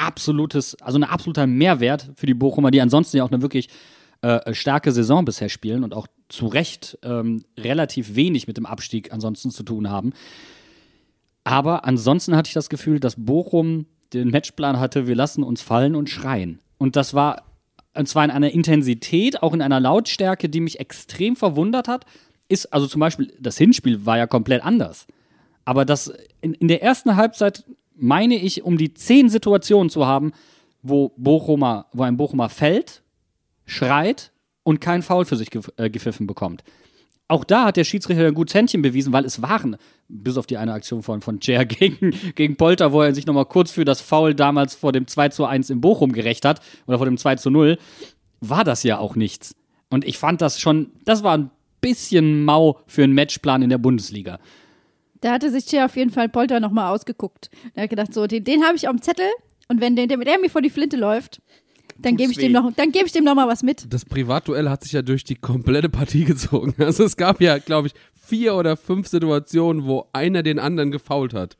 [0.00, 3.68] Absolutes, also ein absoluter Mehrwert für die Bochumer, die ansonsten ja auch eine wirklich
[4.22, 9.12] äh, starke Saison bisher spielen und auch zu Recht ähm, relativ wenig mit dem Abstieg
[9.12, 10.12] ansonsten zu tun haben.
[11.44, 15.94] Aber ansonsten hatte ich das Gefühl, dass Bochum den Matchplan hatte, wir lassen uns fallen
[15.94, 16.60] und schreien.
[16.78, 17.44] Und das war,
[17.94, 22.04] und zwar in einer Intensität, auch in einer Lautstärke, die mich extrem verwundert hat.
[22.48, 25.06] Ist, also zum Beispiel, das Hinspiel war ja komplett anders.
[25.64, 27.64] Aber das in, in der ersten Halbzeit
[28.00, 30.32] meine ich, um die zehn Situationen zu haben,
[30.82, 33.02] wo Bochumer, wo ein Bochumer fällt,
[33.66, 34.32] schreit
[34.62, 36.64] und kein Foul für sich äh, gepfiffen bekommt.
[37.28, 39.76] Auch da hat der Schiedsrichter ein gutes Händchen bewiesen, weil es waren,
[40.08, 43.46] bis auf die eine Aktion von, von Cher gegen, gegen Polter, wo er sich nochmal
[43.46, 46.98] kurz für das Foul damals vor dem 2 zu 1 in Bochum gerecht hat, oder
[46.98, 47.78] vor dem 2 zu 0,
[48.40, 49.54] war das ja auch nichts.
[49.90, 53.78] Und ich fand das schon, das war ein bisschen mau für einen Matchplan in der
[53.78, 54.40] Bundesliga.
[55.20, 57.50] Da hatte sich Che auf jeden Fall Polter nochmal ausgeguckt.
[57.74, 59.26] Er hat gedacht, so, den, den habe ich auf dem Zettel
[59.68, 61.40] und wenn der, der, der mir vor die Flinte läuft,
[61.98, 63.92] dann gebe ich, dem noch- dann geb ich dem noch mal was mit.
[63.92, 66.74] Das Privatduell hat sich ja durch die komplette Partie gezogen.
[66.78, 71.34] Also es gab ja, glaube ich, vier oder fünf Situationen, wo einer den anderen gefault
[71.34, 71.56] hat.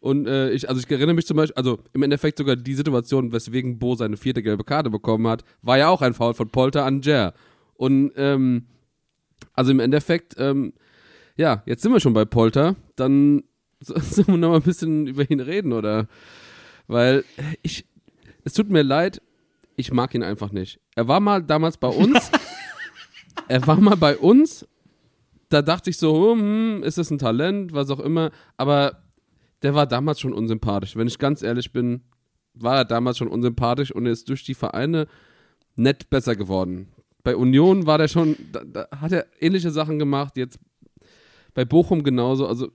[0.00, 3.32] Und äh, ich, also ich erinnere mich zum Beispiel, also im Endeffekt sogar die Situation,
[3.32, 6.84] weswegen Bo seine vierte gelbe Karte bekommen hat, war ja auch ein Foul von Polter
[6.84, 7.32] an Jer.
[7.74, 8.66] Und ähm,
[9.54, 10.74] also im Endeffekt, ähm,
[11.36, 13.42] ja, jetzt sind wir schon bei Polter, dann
[13.80, 16.06] so- sollen wir noch mal ein bisschen über ihn reden, oder?
[16.86, 17.24] Weil
[17.62, 17.86] ich,
[18.44, 19.20] es tut mir leid,
[19.76, 20.80] ich mag ihn einfach nicht.
[20.94, 22.30] Er war mal damals bei uns,
[23.48, 24.66] er war mal bei uns,
[25.48, 29.02] da dachte ich so, hm, ist das ein Talent, was auch immer, aber
[29.62, 30.94] der war damals schon unsympathisch.
[30.96, 32.02] Wenn ich ganz ehrlich bin,
[32.54, 35.06] war er damals schon unsympathisch und ist durch die Vereine
[35.76, 36.88] nett besser geworden.
[37.22, 40.58] Bei Union war der schon, da, da hat er ähnliche Sachen gemacht, jetzt
[41.54, 42.68] bei Bochum genauso, also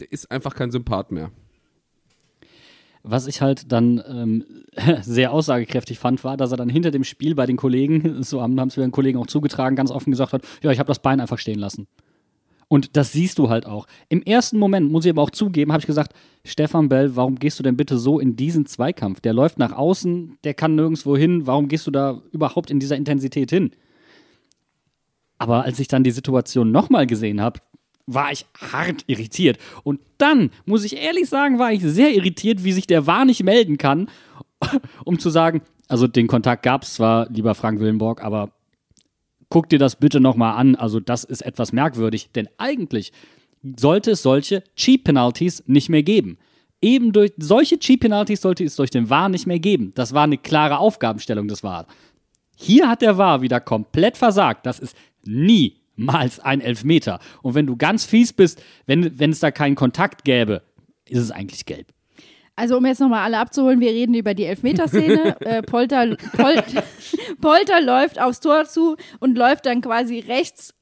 [0.00, 1.30] der ist einfach kein Sympath mehr.
[3.02, 4.44] Was ich halt dann ähm,
[5.02, 8.58] sehr aussagekräftig fand, war, dass er dann hinter dem Spiel bei den Kollegen, so haben
[8.58, 11.20] es wir den Kollegen auch zugetragen, ganz offen gesagt hat, ja, ich habe das Bein
[11.20, 11.86] einfach stehen lassen.
[12.68, 13.86] Und das siehst du halt auch.
[14.08, 17.60] Im ersten Moment, muss ich aber auch zugeben, habe ich gesagt, Stefan Bell, warum gehst
[17.60, 19.20] du denn bitte so in diesen Zweikampf?
[19.20, 22.96] Der läuft nach außen, der kann nirgendwo hin, warum gehst du da überhaupt in dieser
[22.96, 23.70] Intensität hin?
[25.38, 27.60] Aber als ich dann die Situation nochmal gesehen habe,
[28.06, 29.58] war ich hart irritiert.
[29.82, 33.42] Und dann, muss ich ehrlich sagen, war ich sehr irritiert, wie sich der Wahr nicht
[33.42, 34.08] melden kann,
[35.04, 38.50] um zu sagen, also den Kontakt gab es zwar, lieber Frank Willenborg, aber
[39.48, 40.74] guck dir das bitte nochmal an.
[40.76, 43.12] Also das ist etwas merkwürdig, denn eigentlich
[43.76, 46.38] sollte es solche Cheap Penalties nicht mehr geben.
[46.82, 49.92] Eben durch solche Cheap Penalties sollte es durch den VAR nicht mehr geben.
[49.94, 51.86] Das war eine klare Aufgabenstellung des VAR.
[52.56, 54.66] Hier hat der VAR wieder komplett versagt.
[54.66, 54.96] Das ist
[55.96, 57.20] niemals ein Elfmeter.
[57.42, 60.62] Und wenn du ganz fies bist, wenn, wenn es da keinen Kontakt gäbe,
[61.08, 61.88] ist es eigentlich gelb.
[62.58, 65.38] Also um jetzt nochmal alle abzuholen, wir reden über die Elfmeterszene.
[65.40, 66.62] äh, Polter, Pol
[67.40, 70.72] Polter läuft aufs Tor zu und läuft dann quasi rechts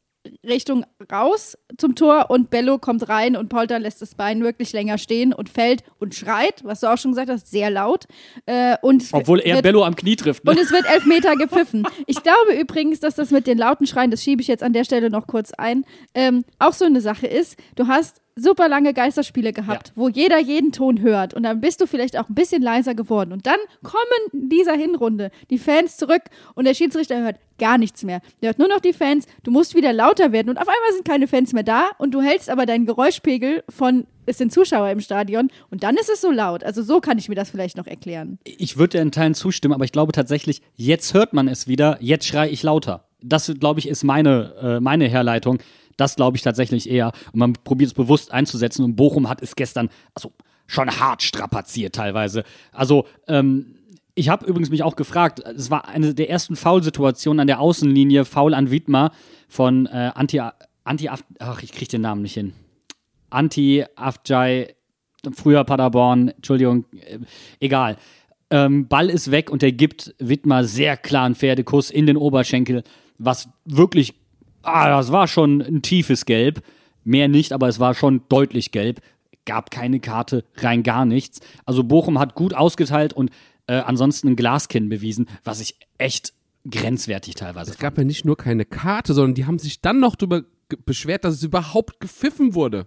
[0.47, 4.99] Richtung raus zum Tor und Bello kommt rein und Polter lässt das Bein wirklich länger
[4.99, 8.07] stehen und fällt und schreit, was du auch schon gesagt hast, sehr laut.
[8.47, 10.45] Äh, und Obwohl er wird, Bello am Knie trifft.
[10.45, 10.53] Ne?
[10.53, 11.87] und es wird Elfmeter gepfiffen.
[12.07, 14.85] Ich glaube übrigens, dass das mit den lauten Schreien, das schiebe ich jetzt an der
[14.85, 15.85] Stelle noch kurz ein,
[16.15, 17.57] ähm, auch so eine Sache ist.
[17.77, 19.93] Du hast super lange Geisterspiele gehabt, Ja.
[19.97, 23.33] wo jeder jeden Ton hört und dann bist du vielleicht auch ein bisschen leiser geworden
[23.33, 26.23] und dann kommen in dieser Hinrunde die Fans zurück
[26.55, 28.21] und der Schiedsrichter hört gar nichts mehr.
[28.43, 31.05] Der hört nur noch die Fans, du musst wieder lauter werden und auf einmal sind
[31.05, 35.01] keine Fans mehr da und du hältst aber deinen Geräuschpegel von es sind Zuschauer im
[35.01, 36.65] Stadion und dann ist es so laut.
[36.65, 38.39] Also so kann ich mir das vielleicht noch erklären.
[38.45, 41.99] Ich würde dir in Teilen zustimmen, aber ich glaube tatsächlich, jetzt hört man es wieder,
[42.01, 43.05] jetzt schrei ich lauter.
[43.23, 45.59] Das, glaube ich, ist meine, äh, meine Herleitung.
[45.97, 47.13] Das glaube ich tatsächlich eher.
[47.33, 48.85] Und man probiert es bewusst einzusetzen.
[48.85, 50.33] Und Bochum hat es gestern also,
[50.67, 52.45] schon hart strapaziert teilweise.
[52.73, 53.77] Also, ähm,
[54.15, 58.25] ich habe übrigens mich auch gefragt, es war eine der ersten Foul-Situationen an der Außenlinie,
[58.25, 59.11] Foul an Wiedmer
[59.49, 60.41] von äh, Anti,
[60.85, 62.53] Anti, ach, ich kriege den Namen nicht hin.
[63.31, 64.75] Anti Afjai,
[65.33, 67.19] früher Paderborn, Entschuldigung, äh,
[67.59, 67.97] egal.
[68.51, 72.85] Ähm, Ball ist weg und er gibt Wittmer sehr klaren Pferdekuss in den Oberschenkel,
[73.19, 74.15] was wirklich,
[74.65, 76.63] ah, das war schon ein tiefes Gelb.
[77.05, 79.01] Mehr nicht, aber es war schon deutlich gelb.
[79.45, 81.41] Gab keine Karte, rein gar nichts.
[81.67, 83.31] Also Bochum hat gut ausgeteilt und
[83.67, 86.33] äh, ansonsten ein Glaskinn bewiesen, was ich echt
[86.71, 90.17] grenzwertig teilweise Es gab ja nicht nur keine Karte, sondern die haben sich dann noch
[90.17, 90.43] darüber
[90.87, 92.87] beschwert, dass es überhaupt gepfiffen wurde.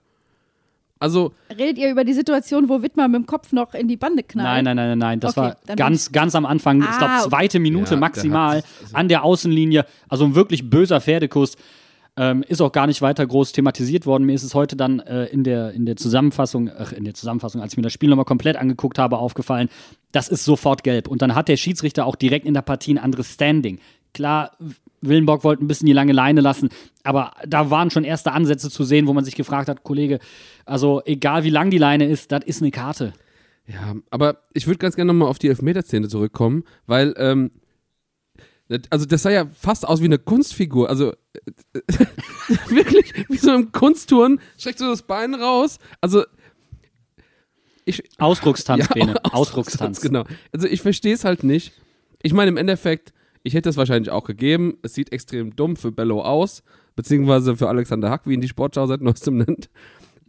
[0.99, 4.23] Also, Redet ihr über die Situation, wo Wittmer mit dem Kopf noch in die Bande
[4.23, 4.45] knallt?
[4.47, 5.19] Nein, nein, nein, nein, nein.
[5.19, 7.29] Das Okay, war ganz, ganz am Anfang, ich Ah, glaube, okay.
[7.29, 9.85] zweite Minute Ja, maximal also- an der Außenlinie.
[10.09, 11.55] Also ein wirklich böser Pferdekuss.
[12.19, 14.23] Ähm, ist auch gar nicht weiter groß thematisiert worden.
[14.23, 17.61] Mir ist es heute dann äh, in, der, in der Zusammenfassung, ach, in der Zusammenfassung,
[17.61, 19.69] als ich mir das Spiel nochmal komplett angeguckt habe, aufgefallen,
[20.13, 21.07] das ist sofort gelb.
[21.07, 23.79] Und dann hat der Schiedsrichter auch direkt in der Partie ein anderes Standing.
[24.15, 24.53] Klar,
[25.01, 26.69] Willenbock wollte ein bisschen die lange Leine lassen,
[27.03, 30.19] aber da waren schon erste Ansätze zu sehen, wo man sich gefragt hat, Kollege,
[30.65, 33.13] also egal wie lang die Leine ist, das ist eine Karte.
[33.67, 37.51] ja, aber ich würde ganz gerne nochmal auf die Elfmeterszene zurückkommen, weil, ähm,
[38.69, 40.89] das- also das sah ja fast aus wie eine Kunstfigur.
[40.89, 41.81] Also äh,
[42.69, 45.79] wirklich wie so im Kunstturnen, streckt so das Bein raus.
[46.01, 46.25] Also
[47.85, 49.15] ich, Ausdruckstanz, Bene.
[49.25, 50.01] Aus- Ausdruckstanz.
[50.01, 50.25] Genau.
[50.51, 51.73] Also ich verstehe es halt nicht.
[52.21, 54.77] Ich meine, im Endeffekt, ich hätte es wahrscheinlich auch gegeben.
[54.81, 56.63] Es sieht extrem dumm für Bello aus,
[56.95, 59.69] beziehungsweise für Alexander Hack, wie ihn die Sportschau seit neuestem nennt.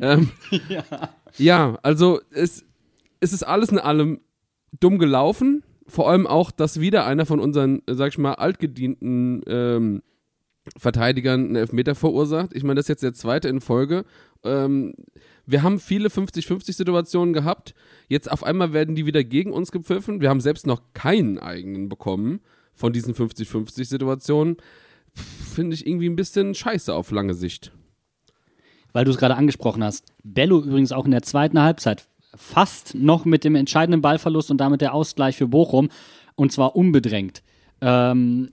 [0.00, 0.30] Ähm,
[1.38, 1.76] ja.
[1.82, 2.64] also es,
[3.18, 4.20] es ist alles in allem
[4.78, 5.64] dumm gelaufen.
[5.88, 10.02] Vor allem auch, dass wieder einer von unseren, sag ich mal, altgedienten ähm,
[10.76, 12.54] Verteidigern einen Elfmeter verursacht.
[12.54, 14.04] Ich meine, das ist jetzt der zweite in Folge.
[14.44, 14.94] Ähm,
[15.46, 17.74] wir haben viele 50-50-Situationen gehabt.
[18.06, 20.20] Jetzt auf einmal werden die wieder gegen uns gepfiffen.
[20.20, 22.38] Wir haben selbst noch keinen eigenen bekommen
[22.78, 24.56] von diesen 50-50-Situationen.
[25.12, 27.72] Finde ich irgendwie ein bisschen scheiße auf lange Sicht.
[28.92, 30.06] Weil du es gerade angesprochen hast.
[30.22, 34.80] Bello übrigens auch in der zweiten Halbzeit fast noch mit dem entscheidenden Ballverlust und damit
[34.80, 35.88] der Ausgleich für Bochum.
[36.36, 37.42] Und zwar unbedrängt.
[37.80, 38.50] Ähm,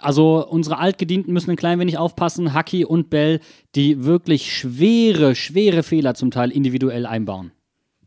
[0.00, 2.52] also unsere Altgedienten müssen ein klein wenig aufpassen.
[2.52, 3.40] Haki und Bell,
[3.74, 7.52] die wirklich schwere, schwere Fehler zum Teil individuell einbauen.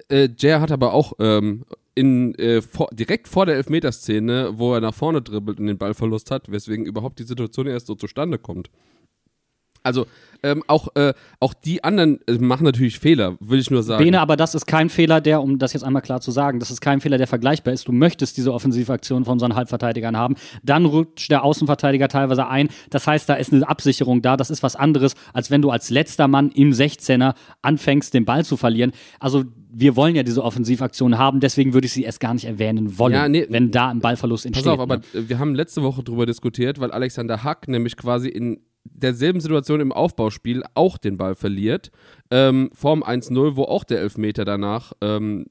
[0.09, 1.65] Äh, Jer hat aber auch ähm,
[1.97, 6.29] in, äh, vor, direkt vor der Elfmeterszene, wo er nach vorne dribbelt und den Ballverlust
[6.29, 8.69] hat, weswegen überhaupt die Situation erst so zustande kommt.
[9.87, 10.05] Also
[10.43, 14.03] ähm, auch, äh, auch die anderen äh, machen natürlich Fehler, will ich nur sagen.
[14.03, 16.69] Bene, aber das ist kein Fehler, der, um das jetzt einmal klar zu sagen, das
[16.69, 17.87] ist kein Fehler, der vergleichbar ist.
[17.87, 20.35] Du möchtest diese Offensivaktion von unseren Halbverteidigern haben.
[20.63, 22.69] Dann rutscht der Außenverteidiger teilweise ein.
[22.89, 24.37] Das heißt, da ist eine Absicherung da.
[24.37, 28.45] Das ist was anderes, als wenn du als letzter Mann im 16er anfängst, den Ball
[28.45, 28.91] zu verlieren.
[29.19, 32.97] Also wir wollen ja diese Offensivaktion haben, deswegen würde ich sie erst gar nicht erwähnen
[32.97, 33.45] wollen, Ja, nee.
[33.49, 34.67] wenn da ein Ballverlust Pass entsteht.
[34.67, 35.03] auf, aber ne?
[35.13, 38.59] äh, wir haben letzte Woche drüber diskutiert, weil Alexander Hack nämlich quasi in
[38.93, 41.91] derselben Situation im Aufbauspiel auch den Ball verliert.
[42.31, 45.45] Ähm, vorm 1-0, wo auch der Elfmeter danach ähm,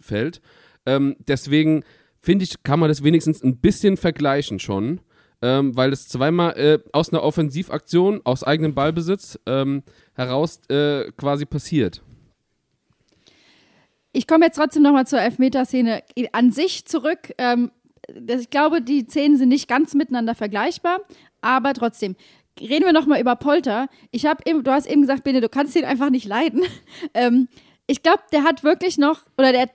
[0.00, 0.40] fällt.
[0.86, 1.84] Ähm, deswegen
[2.20, 5.00] finde ich, kann man das wenigstens ein bisschen vergleichen schon.
[5.42, 9.82] Ähm, weil es zweimal äh, aus einer Offensivaktion, aus eigenem Ballbesitz ähm,
[10.14, 12.02] heraus äh, quasi passiert.
[14.12, 17.34] Ich komme jetzt trotzdem nochmal zur Elfmeterszene an sich zurück.
[17.36, 17.72] Ähm,
[18.28, 21.00] ich glaube, die Szenen sind nicht ganz miteinander vergleichbar,
[21.40, 22.16] aber trotzdem.
[22.60, 23.88] Reden wir nochmal über Polter.
[24.10, 26.62] Ich habe eben, du hast eben gesagt, Bene, du kannst ihn einfach nicht leiden.
[27.12, 27.48] Ähm,
[27.86, 29.68] ich glaube, der hat wirklich noch, oder der,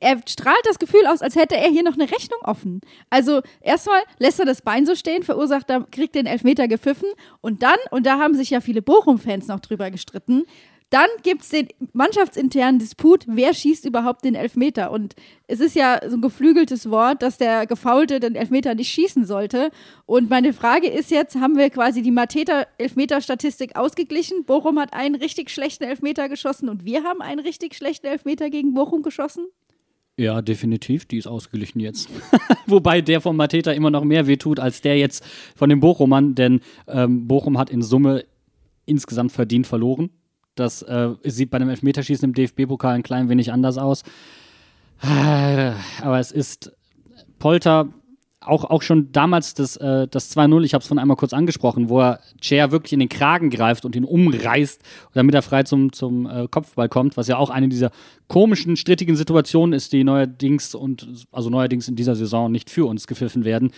[0.00, 2.80] er strahlt das Gefühl aus, als hätte er hier noch eine Rechnung offen.
[3.08, 7.08] Also erstmal lässt er das Bein so stehen, verursacht, er kriegt den Elfmeter gepfiffen
[7.40, 10.44] und dann, und da haben sich ja viele Bochum-Fans noch drüber gestritten,
[10.90, 14.90] Dann gibt es den mannschaftsinternen Disput, wer schießt überhaupt den Elfmeter.
[14.90, 15.14] Und
[15.46, 19.70] es ist ja so ein geflügeltes Wort, dass der Gefaulte den Elfmeter nicht schießen sollte.
[20.04, 24.44] Und meine Frage ist jetzt, haben wir quasi die Mateta-Elfmeter-Statistik ausgeglichen?
[24.44, 28.74] Bochum hat einen richtig schlechten Elfmeter geschossen und wir haben einen richtig schlechten Elfmeter gegen
[28.74, 29.46] Bochum geschossen?
[30.16, 32.08] Ja, definitiv, die ist ausgeglichen jetzt.
[32.66, 35.24] Wobei der von Mateta immer noch mehr wehtut als der jetzt
[35.54, 38.24] von den Bochumern, denn ähm, Bochum hat in Summe
[38.86, 40.10] insgesamt verdient verloren.
[40.54, 44.02] Das äh, sieht bei einem Elfmeterschießen im DFB-Pokal ein klein wenig anders aus.
[45.00, 46.72] Aber es ist
[47.38, 47.88] Polter,
[48.40, 51.88] auch, auch schon damals das, äh, das 2-0, ich habe es von einmal kurz angesprochen,
[51.88, 54.82] wo er Chair wirklich in den Kragen greift und ihn umreißt,
[55.12, 57.90] damit er frei zum, zum äh, Kopfball kommt, was ja auch eine dieser
[58.28, 63.06] komischen, strittigen Situationen ist, die neuerdings und also neuerdings in dieser Saison nicht für uns
[63.06, 63.72] gepfiffen werden.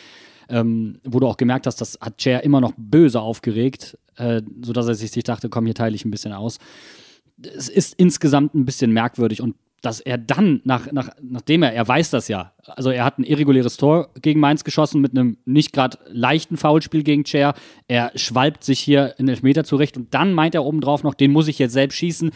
[0.52, 4.86] Ähm, wo du auch gemerkt hast, das hat Chair immer noch böse aufgeregt, äh, sodass
[4.86, 6.58] er sich, dachte, komm, hier teile ich ein bisschen aus.
[7.42, 11.86] Es ist insgesamt ein bisschen merkwürdig und dass er dann, nach, nach, nachdem er, er
[11.88, 15.72] weiß das ja, also er hat ein irreguläres Tor gegen Mainz geschossen mit einem nicht
[15.72, 17.54] gerade leichten Foulspiel gegen Chair,
[17.88, 21.48] er schwalbt sich hier in Elfmeter zurecht und dann meint er obendrauf noch, den muss
[21.48, 22.30] ich jetzt selbst schießen.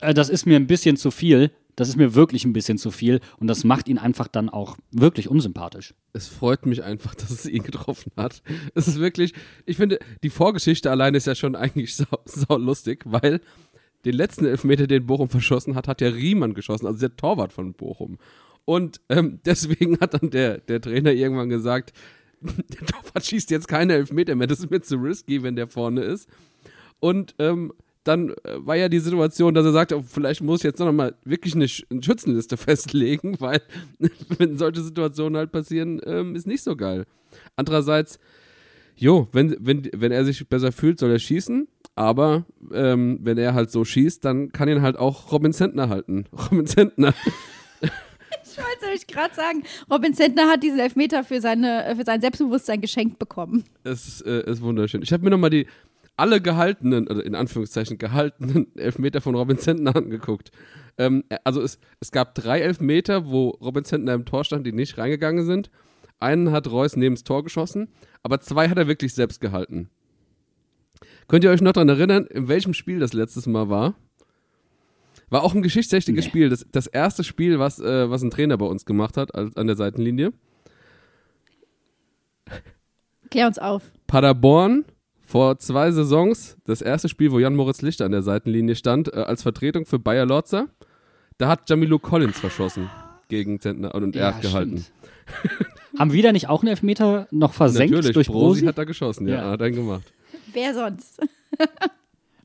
[0.00, 2.90] Äh, das ist mir ein bisschen zu viel, das ist mir wirklich ein bisschen zu
[2.90, 5.94] viel und das macht ihn einfach dann auch wirklich unsympathisch.
[6.12, 8.42] Es freut mich einfach, dass es ihn getroffen hat.
[8.74, 9.32] Es ist wirklich,
[9.64, 13.40] ich finde, die Vorgeschichte allein ist ja schon eigentlich sau, sau lustig, weil
[14.04, 17.74] den letzten Elfmeter, den Bochum verschossen hat, hat ja Riemann geschossen, also der Torwart von
[17.74, 18.18] Bochum.
[18.64, 21.92] Und ähm, deswegen hat dann der, der Trainer irgendwann gesagt,
[22.40, 26.00] der Torwart schießt jetzt keine Elfmeter mehr, das ist mir zu risky, wenn der vorne
[26.00, 26.28] ist.
[26.98, 27.72] Und ähm,
[28.08, 30.90] dann äh, war ja die Situation, dass er sagte, oh, vielleicht muss ich jetzt noch
[30.92, 33.60] mal wirklich eine, eine Schützenliste festlegen, weil
[34.38, 37.04] wenn solche Situationen halt passieren, ähm, ist nicht so geil.
[37.56, 38.18] Andererseits,
[38.96, 41.68] jo, wenn, wenn, wenn er sich besser fühlt, soll er schießen.
[41.94, 46.26] Aber ähm, wenn er halt so schießt, dann kann ihn halt auch Robin Zentner halten.
[46.32, 47.12] Robin Zentner.
[47.80, 52.80] Ich wollte euch gerade sagen, Robin Zentner hat diesen Elfmeter für, seine, für sein Selbstbewusstsein
[52.80, 53.64] geschenkt bekommen.
[53.84, 55.02] Es ist, äh, ist wunderschön.
[55.02, 55.66] Ich habe mir nochmal die
[56.18, 60.50] alle gehaltenen, also in Anführungszeichen gehaltenen Elfmeter von Robin Zentner angeguckt.
[60.98, 64.98] Ähm, also es, es gab drei Elfmeter, wo Robin Zentner im Tor stand, die nicht
[64.98, 65.70] reingegangen sind.
[66.18, 67.88] Einen hat Reus neben das Tor geschossen,
[68.22, 69.88] aber zwei hat er wirklich selbst gehalten.
[71.28, 73.94] Könnt ihr euch noch daran erinnern, in welchem Spiel das letztes Mal war?
[75.30, 76.28] War auch ein geschichtsträchtiges Nee.
[76.30, 76.48] Spiel.
[76.48, 79.76] Das, das erste Spiel, was, äh, was ein Trainer bei uns gemacht hat, an der
[79.76, 80.32] Seitenlinie.
[83.30, 83.92] Klär uns auf.
[84.06, 84.86] Paderborn
[85.28, 89.42] vor zwei Saisons, das erste Spiel, wo Jan-Moritz Lichter an der Seitenlinie stand, äh, als
[89.42, 90.68] Vertretung für Bayer Lorzer.
[91.36, 92.88] Da hat Jamilo Collins verschossen
[93.28, 94.86] gegen Zentner und er hat gehalten.
[95.98, 98.66] Haben wir da nicht auch einen Elfmeter noch versenkt Natürlich, durch Brosi Brosi?
[98.66, 99.50] hat da geschossen, ja, Ja.
[99.50, 100.10] hat einen gemacht.
[100.54, 101.20] Wer sonst?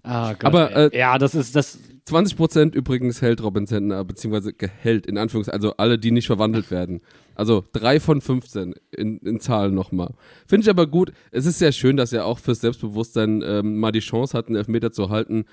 [0.03, 1.79] Ah, Gott, Aber, äh, ja, das ist das.
[2.07, 7.01] 20% übrigens hält Robin Zentner, beziehungsweise gehält, in Anführungszeichen, also alle, die nicht verwandelt werden.
[7.35, 10.13] Also drei von 15 in, in Zahlen nochmal.
[10.45, 11.13] Finde ich aber gut.
[11.31, 14.57] Es ist sehr schön, dass er auch fürs Selbstbewusstsein ähm, mal die Chance hat, einen
[14.57, 15.45] Elfmeter zu halten,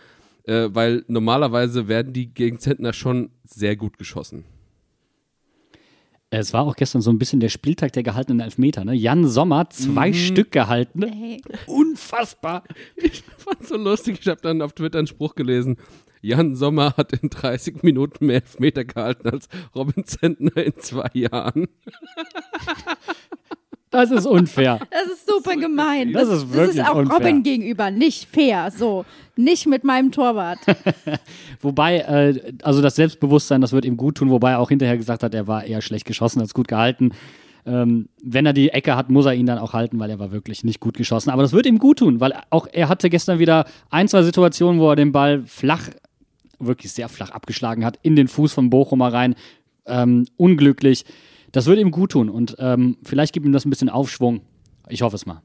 [0.44, 4.44] äh, weil normalerweise werden die gegen Zentner schon sehr gut geschossen.
[6.32, 8.84] Es war auch gestern so ein bisschen der Spieltag der gehaltenen Elfmeter.
[8.84, 8.94] Ne?
[8.94, 10.14] Jan Sommer, zwei Mhm.
[10.14, 11.02] Stück gehalten.
[11.02, 11.42] Hey.
[11.66, 12.62] Unfassbar.
[12.96, 14.18] Ich fand's so lustig.
[14.20, 15.76] Ich habe dann auf Twitter einen Spruch gelesen.
[16.22, 21.68] Jan Sommer hat in 30 Minuten mehr Elfmeter gehalten als Robin Zentner in zwei Jahren.
[23.92, 24.78] Das ist unfair.
[24.90, 26.12] Das ist super gemein.
[26.12, 27.16] Das ist wirklich Das ist auch unfair.
[27.18, 28.70] Robin gegenüber nicht fair.
[28.70, 29.04] So,
[29.34, 30.60] nicht mit meinem Torwart.
[31.60, 35.24] Wobei, äh, also das Selbstbewusstsein, das wird ihm gut tun, wobei er auch hinterher gesagt
[35.24, 37.10] hat, er war eher schlecht geschossen als gut gehalten.
[37.66, 40.30] Ähm, wenn er die Ecke hat, muss er ihn dann auch halten, weil er war
[40.30, 41.30] wirklich nicht gut geschossen.
[41.30, 44.80] Aber das wird ihm gut tun, weil auch er hatte gestern wieder ein, zwei Situationen,
[44.80, 45.90] wo er den Ball flach,
[46.60, 49.34] wirklich sehr flach abgeschlagen hat, in den Fuß von Bochumer rein.
[49.86, 51.04] Ähm, unglücklich.
[51.52, 54.40] Das wird ihm gut tun und ähm, vielleicht gibt ihm das ein bisschen Aufschwung.
[54.88, 55.42] Ich hoffe es mal.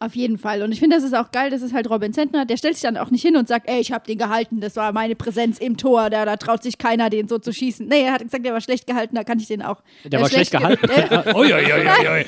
[0.00, 0.62] Auf jeden Fall.
[0.62, 2.44] Und ich finde, das ist auch geil, das ist halt Robin Zentner.
[2.44, 4.76] Der stellt sich dann auch nicht hin und sagt, ey, ich habe den gehalten, das
[4.76, 7.86] war meine Präsenz im Tor, da, da traut sich keiner, den so zu schießen.
[7.86, 9.82] Nee, er hat gesagt, der war schlecht gehalten, da kann ich den auch.
[10.04, 10.86] Der äh, war schlecht ge- gehalten.
[10.90, 12.24] Äh, Ui, ui, ui, ui, ui.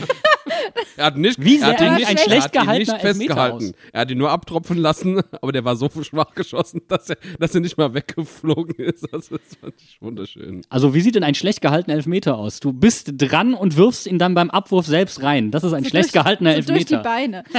[0.97, 2.79] Er hat nicht, Wie er hat sehr ihn ein nicht, schlecht er hat ihn gehaltener
[2.79, 3.73] nicht Elfmeter festgehalten.
[3.93, 7.55] Er hat ihn nur abtropfen lassen, aber der war so schwach geschossen, dass er, dass
[7.55, 9.13] er nicht mal weggeflogen ist.
[9.13, 10.63] Also, das fand ich wunderschön.
[10.69, 12.61] Also, wie sieht denn ein schlecht gehaltener Elfmeter aus?
[12.61, 15.51] Du bist dran und wirfst ihn dann beim Abwurf selbst rein.
[15.51, 17.03] Das ist ein so schlecht durch- gehaltener so durch die Elfmeter.
[17.03, 17.45] Beine.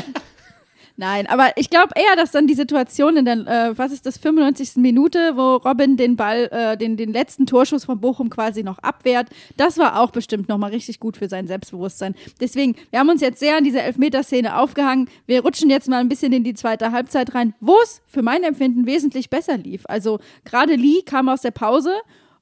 [0.99, 4.17] Nein, aber ich glaube eher, dass dann die Situation in der, äh, was ist das,
[4.17, 4.75] 95.
[4.75, 9.29] Minute, wo Robin den Ball, äh, den, den letzten Torschuss von Bochum quasi noch abwehrt,
[9.55, 12.15] das war auch bestimmt nochmal richtig gut für sein Selbstbewusstsein.
[12.41, 15.08] Deswegen, wir haben uns jetzt sehr an diese Elfmeterszene aufgehangen.
[15.25, 18.43] Wir rutschen jetzt mal ein bisschen in die zweite Halbzeit rein, wo es für mein
[18.43, 19.83] Empfinden wesentlich besser lief.
[19.87, 21.93] Also gerade Lee kam aus der Pause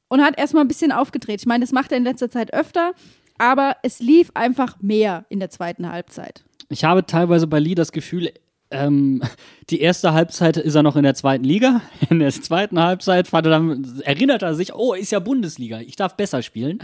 [0.08, 1.42] und hat erstmal ein bisschen aufgedreht.
[1.42, 2.94] Ich meine, das macht er in letzter Zeit öfter,
[3.38, 6.44] aber es lief einfach mehr in der zweiten Halbzeit.
[6.70, 8.32] Ich habe teilweise bei Lee das Gefühl,
[8.70, 9.24] ähm,
[9.70, 11.82] die erste Halbzeit ist er noch in der zweiten Liga.
[12.10, 16.16] In der zweiten Halbzeit er dann, erinnert er sich, oh, ist ja Bundesliga, ich darf
[16.16, 16.80] besser spielen.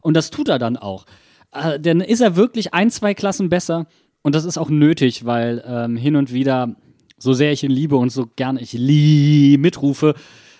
[0.00, 1.06] Und das tut er dann auch.
[1.52, 3.86] Äh, dann ist er wirklich ein, zwei Klassen besser.
[4.22, 6.74] Und das ist auch nötig, weil ähm, hin und wieder,
[7.18, 10.14] so sehr ich ihn liebe und so gerne ich Lee mitrufe,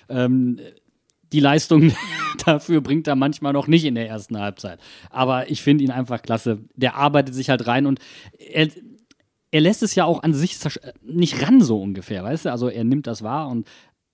[0.09, 0.59] ähm,
[1.33, 1.93] die Leistung
[2.47, 4.79] dafür bringt er manchmal noch nicht in der ersten Halbzeit.
[5.11, 6.61] Aber ich finde ihn einfach klasse.
[6.77, 7.99] Der arbeitet sich halt rein und
[8.39, 8.69] er,
[9.51, 10.59] er lässt es ja auch an sich
[11.03, 12.53] nicht ran, so ungefähr, weißt du?
[12.53, 13.67] Also er nimmt das wahr und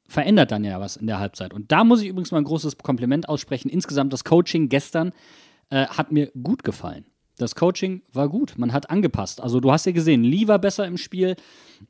[0.06, 1.52] verändert dann ja was in der Halbzeit.
[1.52, 3.68] Und da muss ich übrigens mal ein großes Kompliment aussprechen.
[3.68, 5.12] Insgesamt das Coaching gestern
[5.70, 7.06] äh, hat mir gut gefallen.
[7.36, 9.40] Das Coaching war gut, man hat angepasst.
[9.40, 11.34] Also du hast ja gesehen, Lee war besser im Spiel.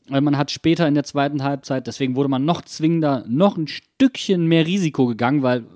[0.09, 4.47] Man hat später in der zweiten Halbzeit, deswegen wurde man noch zwingender, noch ein Stückchen
[4.47, 5.67] mehr Risiko gegangen, weil,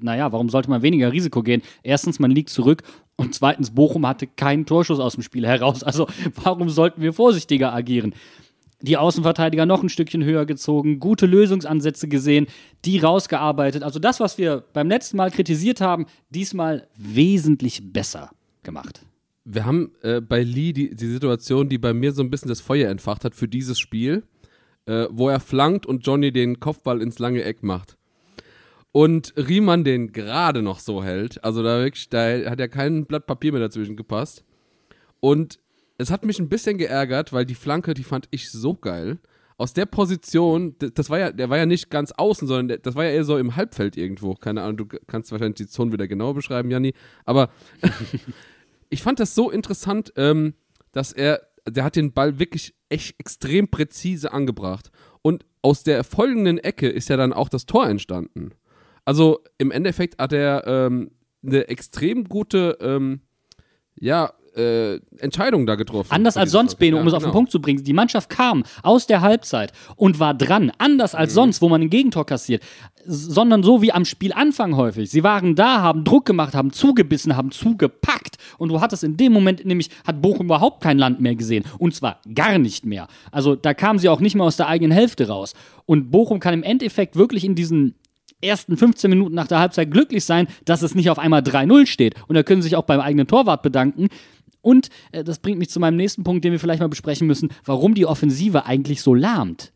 [0.00, 1.60] naja, warum sollte man weniger Risiko gehen?
[1.82, 2.82] Erstens, man liegt zurück
[3.18, 5.82] und zweitens, Bochum hatte keinen Torschuss aus dem Spiel heraus.
[5.82, 6.06] Also
[6.36, 8.14] warum sollten wir vorsichtiger agieren?
[8.80, 12.46] Die Außenverteidiger noch ein Stückchen höher gezogen, gute Lösungsansätze gesehen,
[12.84, 13.82] die rausgearbeitet.
[13.82, 18.30] Also das, was wir beim letzten Mal kritisiert haben, diesmal wesentlich besser
[18.62, 19.04] gemacht.
[19.44, 22.60] Wir haben äh, bei Lee die, die Situation, die bei mir so ein bisschen das
[22.60, 24.22] Feuer entfacht hat für dieses Spiel,
[24.86, 27.97] äh, wo er flankt und Johnny den Kopfball ins lange Eck macht
[28.92, 31.42] und Riemann den gerade noch so hält.
[31.44, 34.44] Also da wirklich, da hat ja kein Blatt Papier mehr dazwischen gepasst.
[35.20, 35.58] Und
[35.98, 39.18] es hat mich ein bisschen geärgert, weil die Flanke, die fand ich so geil.
[39.56, 43.04] Aus der Position, das war ja, der war ja nicht ganz außen, sondern das war
[43.04, 44.34] ja eher so im Halbfeld irgendwo.
[44.34, 46.94] Keine Ahnung, du kannst wahrscheinlich die Zone wieder genau beschreiben, Janni.
[47.24, 47.50] Aber
[48.88, 50.54] ich fand das so interessant, ähm,
[50.92, 54.92] dass er, der hat den Ball wirklich echt extrem präzise angebracht.
[55.22, 58.52] Und aus der folgenden Ecke ist ja dann auch das Tor entstanden.
[59.08, 63.22] Also im Endeffekt hat er ähm, eine extrem gute, ähm,
[63.98, 66.12] ja, äh, Entscheidung da getroffen.
[66.12, 67.38] Anders als sonst, Beno, um ja, es auf den genau.
[67.38, 67.82] Punkt zu bringen.
[67.82, 70.72] Die Mannschaft kam aus der Halbzeit und war dran.
[70.76, 71.34] Anders als mhm.
[71.36, 72.62] sonst, wo man ein Gegentor kassiert.
[73.06, 75.08] Sondern so wie am Spielanfang häufig.
[75.08, 78.36] Sie waren da, haben Druck gemacht, haben zugebissen, haben zugepackt.
[78.58, 81.64] Und du hattest in dem Moment nämlich, hat Bochum überhaupt kein Land mehr gesehen.
[81.78, 83.08] Und zwar gar nicht mehr.
[83.32, 85.54] Also da kamen sie auch nicht mehr aus der eigenen Hälfte raus.
[85.86, 87.94] Und Bochum kann im Endeffekt wirklich in diesen
[88.42, 92.14] ersten 15 Minuten nach der Halbzeit glücklich sein, dass es nicht auf einmal 3-0 steht.
[92.28, 94.08] Und da können sie sich auch beim eigenen Torwart bedanken.
[94.60, 97.50] Und äh, das bringt mich zu meinem nächsten Punkt, den wir vielleicht mal besprechen müssen,
[97.64, 99.72] warum die Offensive eigentlich so lahmt.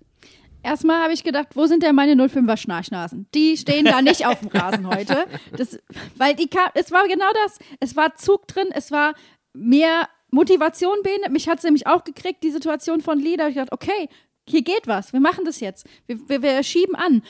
[0.63, 3.27] Erstmal habe ich gedacht, wo sind denn meine 05er Schnarchnasen?
[3.35, 5.27] Die stehen da nicht auf dem Rasen heute.
[5.57, 5.79] Das,
[6.17, 7.59] weil die es war genau das.
[7.81, 9.15] Es war Zug drin, es war
[9.55, 11.31] mehr Motivation, Bene.
[11.31, 13.49] Mich hat es nämlich auch gekriegt, die Situation von Leder.
[13.49, 14.09] Ich dachte, okay,
[14.49, 15.13] hier geht was.
[15.13, 15.87] Wir machen das jetzt.
[16.07, 17.23] Wir, wir, wir schieben an.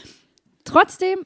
[0.65, 1.25] Trotzdem,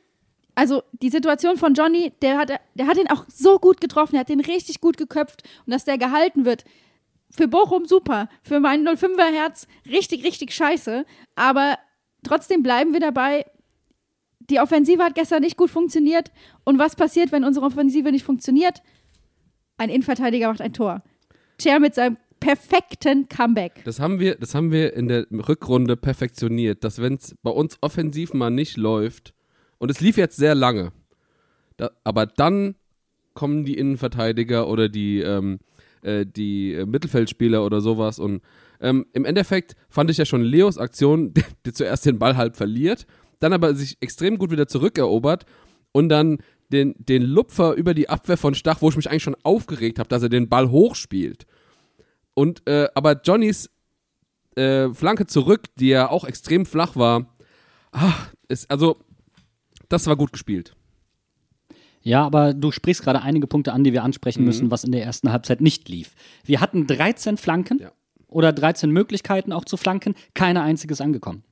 [0.54, 4.20] also die Situation von Johnny, der hat, der hat ihn auch so gut getroffen, er
[4.20, 6.64] hat den richtig gut geköpft und dass der gehalten wird.
[7.30, 11.04] Für Bochum super, für mein 05er Herz richtig, richtig scheiße.
[11.34, 11.78] Aber
[12.22, 13.44] trotzdem bleiben wir dabei.
[14.48, 16.30] Die Offensive hat gestern nicht gut funktioniert.
[16.64, 18.80] Und was passiert, wenn unsere Offensive nicht funktioniert?
[19.76, 21.02] Ein Innenverteidiger macht ein Tor.
[21.58, 23.82] Chair mit seinem perfekten Comeback.
[23.84, 27.78] Das haben wir, das haben wir in der Rückrunde perfektioniert, dass wenn es bei uns
[27.80, 29.34] offensiv mal nicht läuft,
[29.78, 30.92] und es lief jetzt sehr lange,
[31.76, 32.76] da, aber dann
[33.34, 35.58] kommen die Innenverteidiger oder die, ähm,
[36.02, 38.42] äh, die Mittelfeldspieler oder sowas und
[38.80, 42.56] ähm, im Endeffekt fand ich ja schon Leos Aktion, der, der zuerst den Ball halb
[42.56, 43.06] verliert,
[43.38, 45.44] dann aber sich extrem gut wieder zurückerobert
[45.92, 46.38] und dann
[46.72, 50.08] den, den Lupfer über die Abwehr von Stach, wo ich mich eigentlich schon aufgeregt habe,
[50.08, 51.46] dass er den Ball hochspielt.
[52.36, 53.70] Und äh, aber Johnnys
[54.56, 57.34] äh, Flanke zurück, die ja auch extrem flach war,
[57.92, 58.98] ach, ist, also
[59.88, 60.76] das war gut gespielt.
[62.02, 64.46] Ja, aber du sprichst gerade einige Punkte an, die wir ansprechen mhm.
[64.46, 66.14] müssen, was in der ersten Halbzeit nicht lief.
[66.44, 67.90] Wir hatten 13 Flanken ja.
[68.28, 71.42] oder 13 Möglichkeiten auch zu flanken, keine einziges angekommen.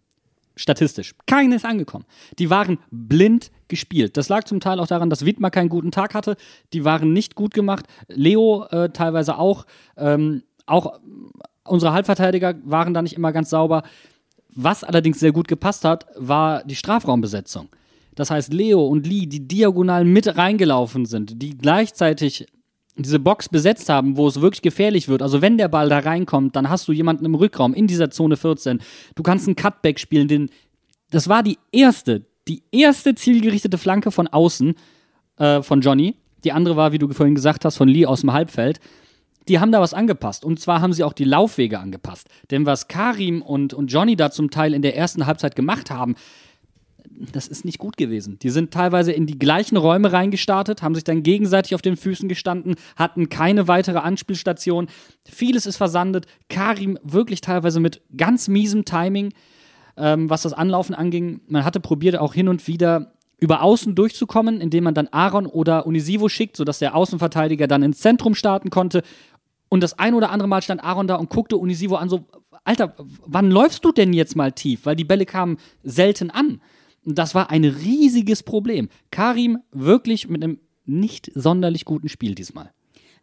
[0.55, 1.14] Statistisch.
[1.26, 2.05] Keines angekommen.
[2.39, 4.18] Die waren blind gespielt.
[4.18, 6.37] Das lag zum Teil auch daran, dass Wittmer keinen guten Tag hatte.
[6.74, 7.87] Die waren nicht gut gemacht.
[8.09, 9.64] Leo äh, teilweise auch.
[9.97, 10.99] Ähm, auch
[11.67, 13.83] unsere Halbverteidiger waren da nicht immer ganz sauber.
[14.55, 17.69] Was allerdings sehr gut gepasst hat, war die Strafraumbesetzung.
[18.15, 22.47] Das heißt, Leo und Lee, die diagonal mit reingelaufen sind, die gleichzeitig
[22.97, 26.55] diese Box besetzt haben, wo es wirklich gefährlich wird, also wenn der Ball da reinkommt,
[26.55, 28.81] dann hast du jemanden im Rückraum in dieser Zone 14.
[29.17, 30.49] Du kannst einen Cutback spielen, den,
[31.11, 34.75] das war die erste, die erste zielgerichtete Flanke von außen
[35.39, 36.15] äh, von Johnny.
[36.45, 38.79] Die andere war, wie du vorhin gesagt hast, von Lee aus dem Halbfeld.
[39.49, 40.45] Die haben da was angepasst.
[40.45, 42.29] Und zwar haben sie auch die Laufwege angepasst.
[42.51, 46.15] Denn was Karim und, und Johnny da zum Teil in der ersten Halbzeit gemacht haben,
[47.33, 48.39] das ist nicht gut gewesen.
[48.41, 52.29] Die sind teilweise in die gleichen Räume reingestartet, haben sich dann gegenseitig auf den Füßen
[52.29, 54.89] gestanden, hatten keine weitere Anspielstation.
[55.25, 56.27] Vieles ist versandet.
[56.49, 59.33] Karim wirklich teilweise mit ganz miesem Timing,
[59.97, 61.41] ähm, was das Anlaufen anging.
[61.47, 65.87] Man hatte probiert, auch hin und wieder über Außen durchzukommen, indem man dann Aaron oder
[65.87, 69.03] Unisivo schickt, sodass der Außenverteidiger dann ins Zentrum starten konnte.
[69.75, 72.27] Und das ein oder andere Mal stand Aaron da und guckte Unisivo an, so,
[72.62, 72.95] Alter,
[73.27, 74.87] wann läufst du denn jetzt mal tief?
[74.87, 76.61] Weil die Bälle kamen selten an.
[77.05, 78.89] Und das war ein riesiges Problem.
[79.11, 82.70] Karim wirklich mit einem nicht sonderlich guten Spiel diesmal.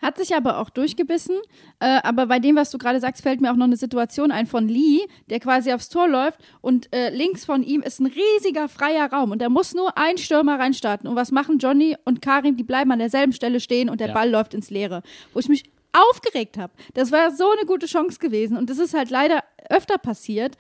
[0.01, 1.37] Hat sich aber auch durchgebissen.
[1.79, 4.45] Äh, aber bei dem, was du gerade sagst, fällt mir auch noch eine Situation ein
[4.45, 4.99] von Lee,
[5.29, 9.31] der quasi aufs Tor läuft und äh, links von ihm ist ein riesiger freier Raum
[9.31, 11.07] und da muss nur ein Stürmer reinstarten.
[11.07, 12.57] Und was machen Johnny und Karim?
[12.57, 14.13] Die bleiben an derselben Stelle stehen und der Ja.
[14.13, 15.01] Ball läuft ins Leere.
[15.31, 15.63] Wo ich mich
[15.93, 16.73] aufgeregt habe.
[16.93, 20.57] Das war so eine gute Chance gewesen und das ist halt leider öfter passiert.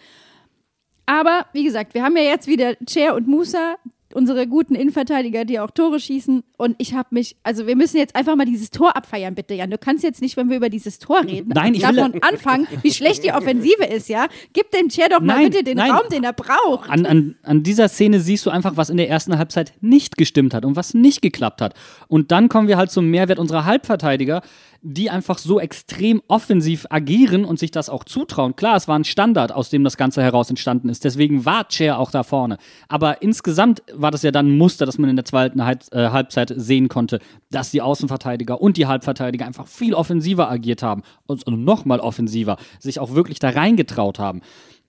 [1.05, 3.75] Aber wie gesagt, wir haben ja jetzt wieder Cher und Musa,
[4.13, 6.43] unsere guten Innenverteidiger, die auch Tore schießen.
[6.57, 9.69] Und ich habe mich, also wir müssen jetzt einfach mal dieses Tor abfeiern, bitte, Jan.
[9.71, 12.67] Du kannst jetzt nicht, wenn wir über dieses Tor reden, Nein, ich will- davon anfangen,
[12.81, 14.27] wie schlecht die Offensive ist, ja?
[14.53, 15.91] Gib dem Cher doch mal Nein, bitte den nein.
[15.91, 16.89] Raum, den er braucht.
[16.89, 20.53] An, an, an dieser Szene siehst du einfach, was in der ersten Halbzeit nicht gestimmt
[20.53, 21.73] hat und was nicht geklappt hat.
[22.09, 24.41] Und dann kommen wir halt zum Mehrwert unserer Halbverteidiger,
[24.83, 28.55] die einfach so extrem offensiv agieren und sich das auch zutrauen.
[28.55, 31.03] Klar, es war ein Standard, aus dem das Ganze heraus entstanden ist.
[31.03, 32.57] Deswegen war Chair auch da vorne.
[32.87, 36.51] Aber insgesamt war das ja dann ein Muster, das man in der zweiten äh, Halbzeit
[36.55, 37.19] sehen konnte,
[37.51, 42.99] dass die Außenverteidiger und die Halbverteidiger einfach viel offensiver agiert haben und nochmal offensiver, sich
[42.99, 44.41] auch wirklich da reingetraut haben.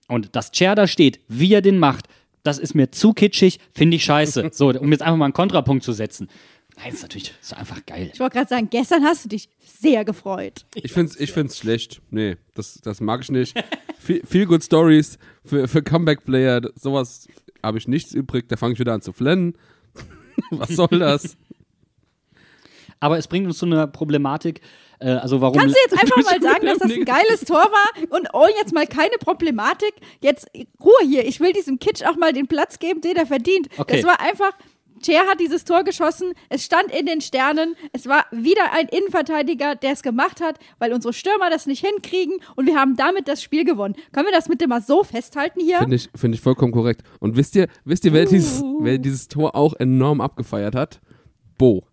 [0.07, 2.07] Und dass Chair da steht, wie er den macht,
[2.41, 4.49] das ist mir zu kitschig, finde ich scheiße.
[4.51, 6.27] So, um jetzt einfach mal einen Kontrapunkt zu setzen.
[6.77, 8.09] Nein, ist natürlich ist einfach geil.
[8.13, 10.65] Ich wollte gerade sagen, gestern hast du dich sehr gefreut.
[10.75, 12.01] Ich find's, ich find's schlecht.
[12.09, 13.55] Nee, das, das mag ich nicht.
[13.99, 16.61] viel, viel good Stories für, für Comeback-Player.
[16.75, 17.27] Sowas
[17.61, 18.49] habe ich nichts übrig.
[18.49, 19.57] Da fange ich wieder an zu flennen.
[20.51, 21.37] Was soll das?
[22.99, 24.61] Aber es bringt uns zu einer Problematik.
[24.99, 28.17] Äh, also warum Kannst du jetzt einfach mal sagen, dass das ein geiles Tor war
[28.17, 29.93] und oh, jetzt mal keine Problematik?
[30.21, 30.47] Jetzt
[30.79, 31.27] Ruhe hier.
[31.27, 33.67] Ich will diesem Kitsch auch mal den Platz geben, den er verdient.
[33.77, 33.97] Okay.
[33.97, 34.51] Das war einfach.
[35.05, 39.75] Cher hat dieses Tor geschossen, es stand in den Sternen, es war wieder ein Innenverteidiger,
[39.75, 43.41] der es gemacht hat, weil unsere Stürmer das nicht hinkriegen und wir haben damit das
[43.43, 43.95] Spiel gewonnen.
[44.11, 45.79] Können wir das bitte mal so festhalten hier?
[45.79, 47.03] Finde ich, find ich vollkommen korrekt.
[47.19, 51.01] Und wisst ihr, wisst ihr wer, dieses, wer dieses Tor auch enorm abgefeiert hat?
[51.57, 51.85] Bo.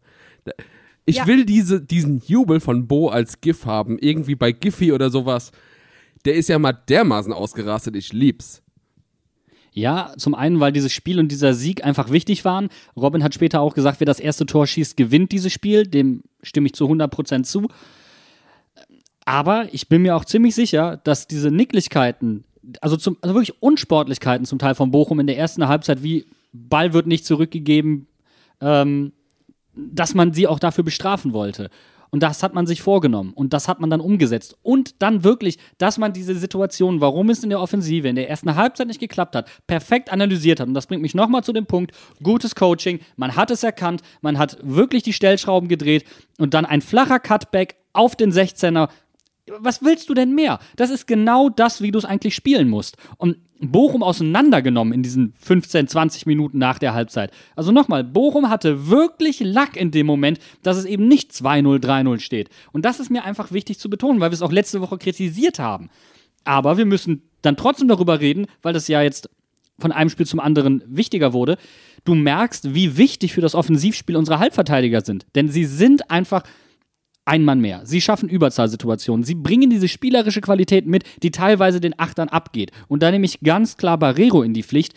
[1.06, 1.26] Ich Ja.
[1.26, 3.98] will diese, diesen Jubel von Bo als GIF haben.
[3.98, 5.50] Irgendwie bei Giphy oder sowas.
[6.24, 7.96] Der ist ja mal dermaßen ausgerastet.
[7.96, 8.62] Ich lieb's.
[9.72, 12.68] Ja, zum einen, weil dieses Spiel und dieser Sieg einfach wichtig waren.
[12.96, 15.86] Robin hat später auch gesagt, wer das erste Tor schießt, gewinnt dieses Spiel.
[15.86, 17.68] Dem stimme ich zu 100% zu.
[19.24, 22.44] Aber ich bin mir auch ziemlich sicher, dass diese Nicklichkeiten,
[22.80, 26.92] also, zum, also wirklich Unsportlichkeiten zum Teil von Bochum in der ersten Halbzeit, wie Ball
[26.92, 28.08] wird nicht zurückgegeben,
[28.60, 29.12] ähm,
[29.74, 31.70] dass man sie auch dafür bestrafen wollte.
[32.10, 34.56] Und das hat man sich vorgenommen und das hat man dann umgesetzt.
[34.62, 38.56] Und dann wirklich, dass man diese Situation, warum es in der Offensive in der ersten
[38.56, 40.68] Halbzeit nicht geklappt hat, perfekt analysiert hat.
[40.68, 41.92] Und das bringt mich nochmal zu dem Punkt,
[42.22, 46.04] gutes Coaching, man hat es erkannt, man hat wirklich die Stellschrauben gedreht
[46.38, 48.88] und dann ein flacher Cutback auf den 16er.
[49.46, 50.58] Was willst du denn mehr?
[50.76, 52.96] Das ist genau das, wie du es eigentlich spielen musst.
[53.16, 57.30] Und Bochum auseinandergenommen in diesen 15, 20 Minuten nach der Halbzeit.
[57.56, 62.20] Also nochmal, Bochum hatte wirklich Lack in dem Moment, dass es eben nicht 2-0, 3-0
[62.20, 62.48] steht.
[62.72, 65.58] Und das ist mir einfach wichtig zu betonen, weil wir es auch letzte Woche kritisiert
[65.58, 65.90] haben.
[66.44, 69.28] Aber wir müssen dann trotzdem darüber reden, weil das ja jetzt
[69.78, 71.56] von einem Spiel zum anderen wichtiger wurde.
[72.04, 75.26] Du merkst, wie wichtig für das Offensivspiel unsere Halbverteidiger sind.
[75.34, 76.44] Denn sie sind einfach
[77.30, 77.82] ein Mann mehr.
[77.84, 79.24] Sie schaffen Überzahlsituationen.
[79.24, 82.72] Sie bringen diese spielerische Qualität mit, die teilweise den Achtern abgeht.
[82.88, 84.94] Und da nehme ich ganz klar Barrero in die Pflicht,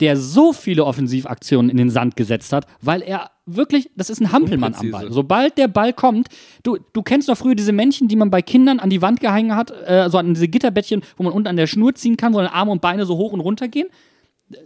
[0.00, 4.32] der so viele Offensivaktionen in den Sand gesetzt hat, weil er wirklich, das ist ein
[4.32, 4.90] Hampelmann am.
[4.90, 5.12] Ball.
[5.12, 6.26] Sobald der Ball kommt,
[6.64, 9.54] du, du kennst doch früher diese Männchen, die man bei Kindern an die Wand gehangen
[9.54, 12.38] hat, äh, so an diese Gitterbettchen, wo man unten an der Schnur ziehen kann, wo
[12.38, 13.86] dann Arme und Beine so hoch und runter gehen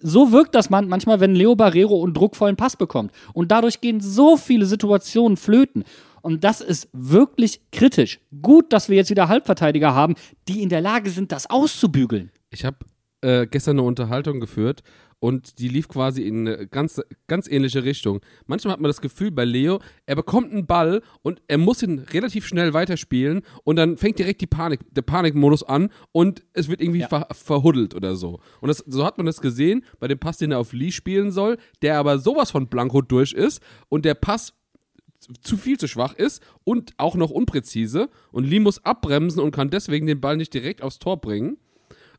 [0.03, 3.13] so wirkt das man manchmal, wenn Leo Barrero einen druckvollen Pass bekommt.
[3.33, 5.85] Und dadurch gehen so viele Situationen flöten.
[6.23, 8.21] Und das ist wirklich kritisch.
[8.43, 10.15] Gut, dass wir jetzt wieder Halbverteidiger haben,
[10.49, 12.31] die in der Lage sind, das auszubügeln.
[12.51, 12.79] Ich habe
[13.21, 14.83] äh, gestern eine Unterhaltung geführt
[15.21, 18.21] und die lief quasi in eine ganz, ganz ähnliche Richtung.
[18.47, 21.99] Manchmal hat man das Gefühl bei Leo, er bekommt einen Ball und er muss ihn
[21.99, 26.81] relativ schnell weiterspielen und dann fängt direkt die Panik, der Panikmodus an und es wird
[26.81, 27.09] irgendwie Ja.
[27.09, 28.39] ver, verhuddelt oder so.
[28.61, 31.33] Und das, so hat man das gesehen bei dem Pass, den er auf Lee spielen
[31.33, 34.55] soll, der aber sowas von Blanco durch ist und der Pass
[35.43, 39.71] zu viel zu schwach ist und auch noch unpräzise und Lee muss abbremsen und kann
[39.71, 41.59] deswegen den Ball nicht direkt aufs Tor bringen.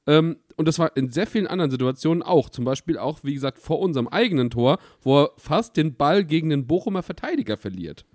[0.07, 2.49] Ähm, und das war in sehr vielen anderen Situationen auch.
[2.49, 6.49] Zum Beispiel auch, wie gesagt, vor unserem eigenen Tor, wo er fast den Ball gegen
[6.49, 8.05] den Bochumer Verteidiger verliert.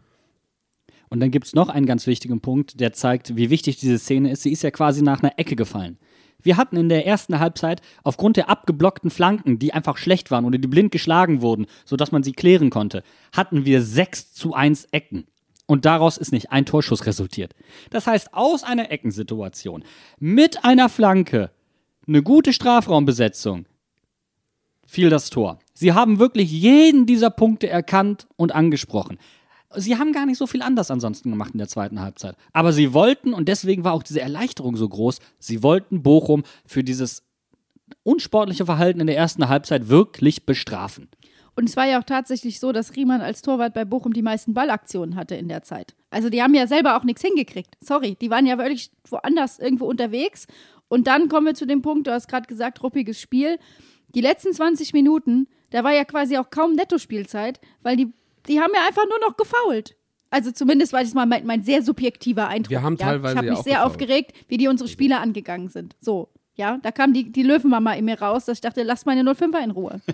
[1.09, 4.32] Und dann gibt es noch einen ganz wichtigen Punkt, der zeigt, wie wichtig diese Szene
[4.32, 4.43] ist.
[4.43, 5.99] Sie ist ja quasi nach einer Ecke gefallen.
[6.45, 10.59] Wir hatten in der ersten Halbzeit aufgrund der abgeblockten Flanken, die einfach schlecht waren oder
[10.59, 15.26] die blind geschlagen wurden, sodass man sie klären konnte, hatten wir 6 zu 1 Ecken.
[15.66, 17.55] Und daraus ist nicht ein Torschuss resultiert.
[17.88, 19.82] Das heißt, aus einer Eckensituation
[20.18, 21.51] mit einer Flanke,
[22.07, 23.64] eine gute Strafraumbesetzung,
[24.86, 25.59] fiel das Tor.
[25.72, 29.18] Sie haben wirklich jeden dieser Punkte erkannt und angesprochen.
[29.77, 32.37] Sie haben gar nicht so viel anders ansonsten gemacht in der zweiten Halbzeit.
[32.53, 36.85] Aber sie wollten, und deswegen war auch diese Erleichterung so groß, sie wollten Bochum für
[36.85, 37.22] dieses
[38.03, 41.09] unsportliche Verhalten in der ersten Halbzeit wirklich bestrafen.
[41.57, 44.55] Und es war ja auch tatsächlich so, dass Riemann als Torwart bei Bochum die meisten
[44.55, 45.95] Ballaktionen hatte in der Zeit.
[46.11, 47.77] Also die haben ja selber auch nichts hingekriegt.
[47.81, 50.47] Sorry, die waren ja wirklich woanders irgendwo unterwegs.
[50.89, 53.59] Und dann kommen wir zu dem Punkt, du hast gerade gesagt, ruppiges Spiel.
[54.14, 58.12] Die letzten 20 Minuten, da war ja quasi auch kaum Nettospielzeit, weil die,
[58.49, 59.97] die haben ja einfach nur noch gefault.
[60.30, 62.70] Also zumindest war das mal mein, mein sehr subjektiver Eindruck.
[62.70, 63.07] Wir haben ja?
[63.07, 63.90] teilweise Ich habe ja mich auch sehr gefoult.
[63.90, 65.95] aufgeregt, wie die unsere Spieler angegangen sind.
[66.01, 69.22] So, ja, da kam die, die Löwenmama in mir raus, dass ich dachte, lass meine
[69.22, 70.01] 05er in Ruhe.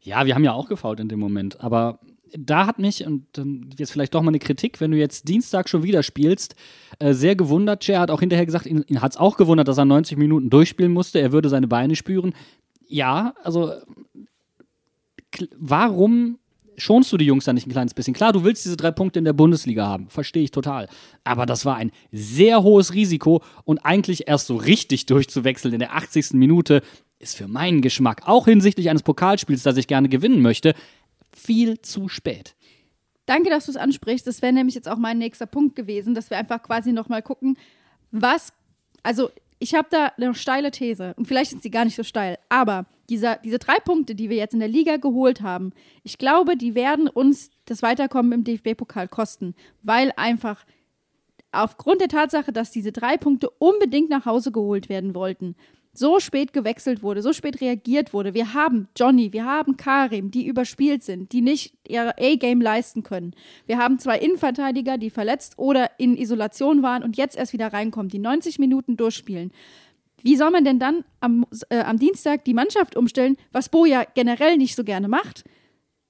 [0.00, 1.60] Ja, wir haben ja auch gefault in dem Moment.
[1.60, 1.98] Aber
[2.36, 3.26] da hat mich, und
[3.78, 6.54] jetzt vielleicht doch mal eine Kritik, wenn du jetzt Dienstag schon wieder spielst,
[6.98, 7.84] äh, sehr gewundert.
[7.84, 10.50] Cher hat auch hinterher gesagt, ihn, ihn hat es auch gewundert, dass er 90 Minuten
[10.50, 11.20] durchspielen musste.
[11.20, 12.32] Er würde seine Beine spüren.
[12.86, 13.72] Ja, also
[15.56, 16.38] warum
[16.78, 18.14] schonst du die Jungs da nicht ein kleines bisschen?
[18.14, 20.88] Klar, du willst diese drei Punkte in der Bundesliga haben, verstehe ich total.
[21.24, 25.94] Aber das war ein sehr hohes Risiko und eigentlich erst so richtig durchzuwechseln in der
[25.94, 26.32] 80.
[26.32, 26.82] Minute
[27.18, 30.74] ist für meinen Geschmack, auch hinsichtlich eines Pokalspiels, das ich gerne gewinnen möchte,
[31.32, 32.54] viel zu spät.
[33.26, 34.26] Danke, dass du es ansprichst.
[34.26, 37.58] Das wäre nämlich jetzt auch mein nächster Punkt gewesen, dass wir einfach quasi nochmal gucken,
[38.10, 38.52] was,
[39.02, 41.14] also ich habe da eine steile These.
[41.16, 44.36] Und vielleicht ist sie gar nicht so steil, aber dieser, diese drei Punkte, die wir
[44.36, 49.08] jetzt in der Liga geholt haben, ich glaube, die werden uns das Weiterkommen im DFB-Pokal
[49.08, 50.64] kosten, weil einfach
[51.50, 55.56] aufgrund der Tatsache, dass diese drei Punkte unbedingt nach Hause geholt werden wollten,
[55.92, 58.34] so spät gewechselt wurde, so spät reagiert wurde.
[58.34, 63.34] Wir haben Johnny, wir haben Karim, die überspielt sind, die nicht ihr A-Game leisten können.
[63.66, 68.08] Wir haben zwei Innenverteidiger, die verletzt oder in Isolation waren und jetzt erst wieder reinkommen,
[68.08, 69.52] die 90 Minuten durchspielen.
[70.22, 74.04] Wie soll man denn dann am, äh, am Dienstag die Mannschaft umstellen, was Bo ja
[74.14, 75.44] generell nicht so gerne macht,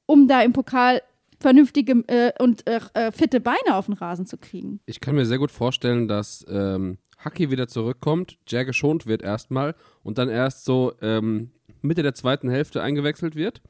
[0.07, 1.03] um da im Pokal
[1.41, 4.81] vernünftige äh, und äh, äh, fitte Beine auf den Rasen zu kriegen?
[4.87, 9.75] Ich kann mir sehr gut vorstellen, dass ähm, Haki wieder zurückkommt, Jär geschont wird erstmal
[10.03, 11.51] und dann erst so ähm,
[11.83, 13.61] Mitte der zweiten Hälfte eingewechselt wird.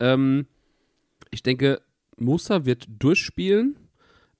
[0.00, 0.46] Ähm,
[1.30, 1.80] ich denke,
[2.16, 3.76] Musa wird durchspielen.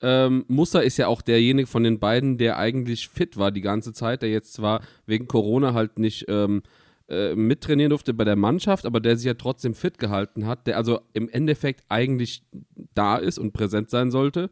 [0.00, 3.92] Ähm, Musa ist ja auch derjenige von den beiden, der eigentlich fit war die ganze
[3.92, 6.62] Zeit, der jetzt zwar wegen Corona halt nicht ähm,
[7.08, 10.76] äh, mittrainieren durfte bei der Mannschaft, aber der sich ja trotzdem fit gehalten hat, der
[10.76, 12.44] also im Endeffekt eigentlich
[12.94, 14.50] da ist und präsent sein sollte.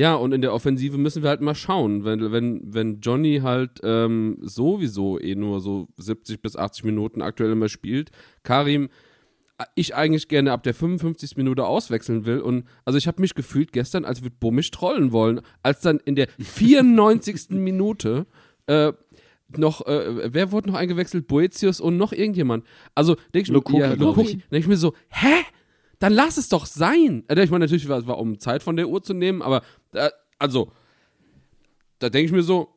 [0.00, 2.06] Ja, und in der Offensive müssen wir halt mal schauen.
[2.06, 7.52] Wenn, wenn, wenn Johnny halt ähm, sowieso eh nur so 70 bis 80 Minuten aktuell
[7.52, 8.10] immer spielt,
[8.42, 8.88] Karim,
[9.58, 11.36] äh, ich eigentlich gerne ab der 55.
[11.36, 12.40] Minute auswechseln will.
[12.40, 16.00] Und also ich habe mich gefühlt gestern, als würde Bo mich trollen wollen, als dann
[16.02, 17.50] in der 94.
[17.50, 18.26] Minute
[18.68, 18.94] äh,
[19.54, 21.26] noch, äh, wer wurde noch eingewechselt?
[21.26, 22.64] Boetius und noch irgendjemand.
[22.94, 23.94] Also denke ich, ja.
[23.96, 25.44] Denk ich mir so, hä?
[26.00, 27.24] Dann lass es doch sein.
[27.28, 29.60] Also ich meine, natürlich war es um Zeit von der Uhr zu nehmen, aber
[29.92, 30.72] äh, also,
[31.98, 32.68] da denke ich mir so,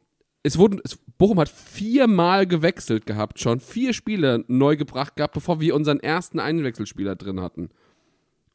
[0.43, 5.61] es wurden, es, Bochum hat viermal gewechselt gehabt schon, vier Spieler neu gebracht gehabt, bevor
[5.61, 7.69] wir unseren ersten Einwechselspieler drin hatten.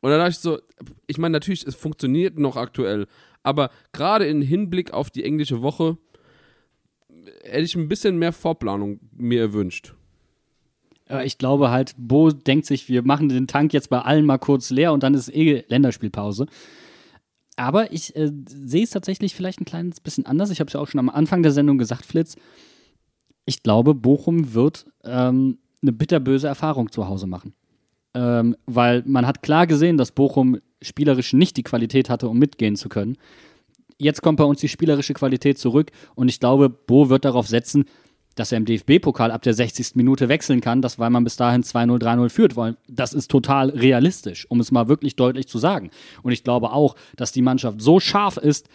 [0.01, 0.59] Und da dachte ich so,
[1.07, 3.07] ich meine, natürlich, es funktioniert noch aktuell,
[3.43, 5.97] aber gerade im Hinblick auf die englische Woche
[7.43, 9.95] hätte ich ein bisschen mehr Vorplanung mir erwünscht.
[11.25, 14.69] Ich glaube halt, Bo denkt sich, wir machen den Tank jetzt bei allen mal kurz
[14.69, 16.47] leer und dann ist eh Länderspielpause.
[17.59, 20.51] Aber ich äh, sehe es tatsächlich vielleicht ein kleines bisschen anders.
[20.51, 22.37] Ich habe es ja auch schon am Anfang der Sendung gesagt, Flitz.
[23.47, 27.55] Ich glaube, Bochum wird ähm, eine bitterböse Erfahrung zu Hause machen.
[28.15, 32.77] Ähm, weil man hat klar gesehen, dass Bochum spielerisch nicht die Qualität hatte, um mitgehen
[32.77, 33.17] zu können.
[33.99, 37.87] Jetzt kommt bei uns die spielerische Qualität zurück und ich glaube, Bo wird darauf setzen,
[38.39, 39.95] dass er im DFB-Pokal ab der 60.
[39.95, 42.57] Minute wechseln kann, das weil man bis dahin 2-0, 3-0 führt.
[42.57, 45.91] Weil das ist total realistisch, um es mal wirklich deutlich zu sagen.
[46.23, 48.69] Und ich glaube auch, dass die Mannschaft so scharf ist,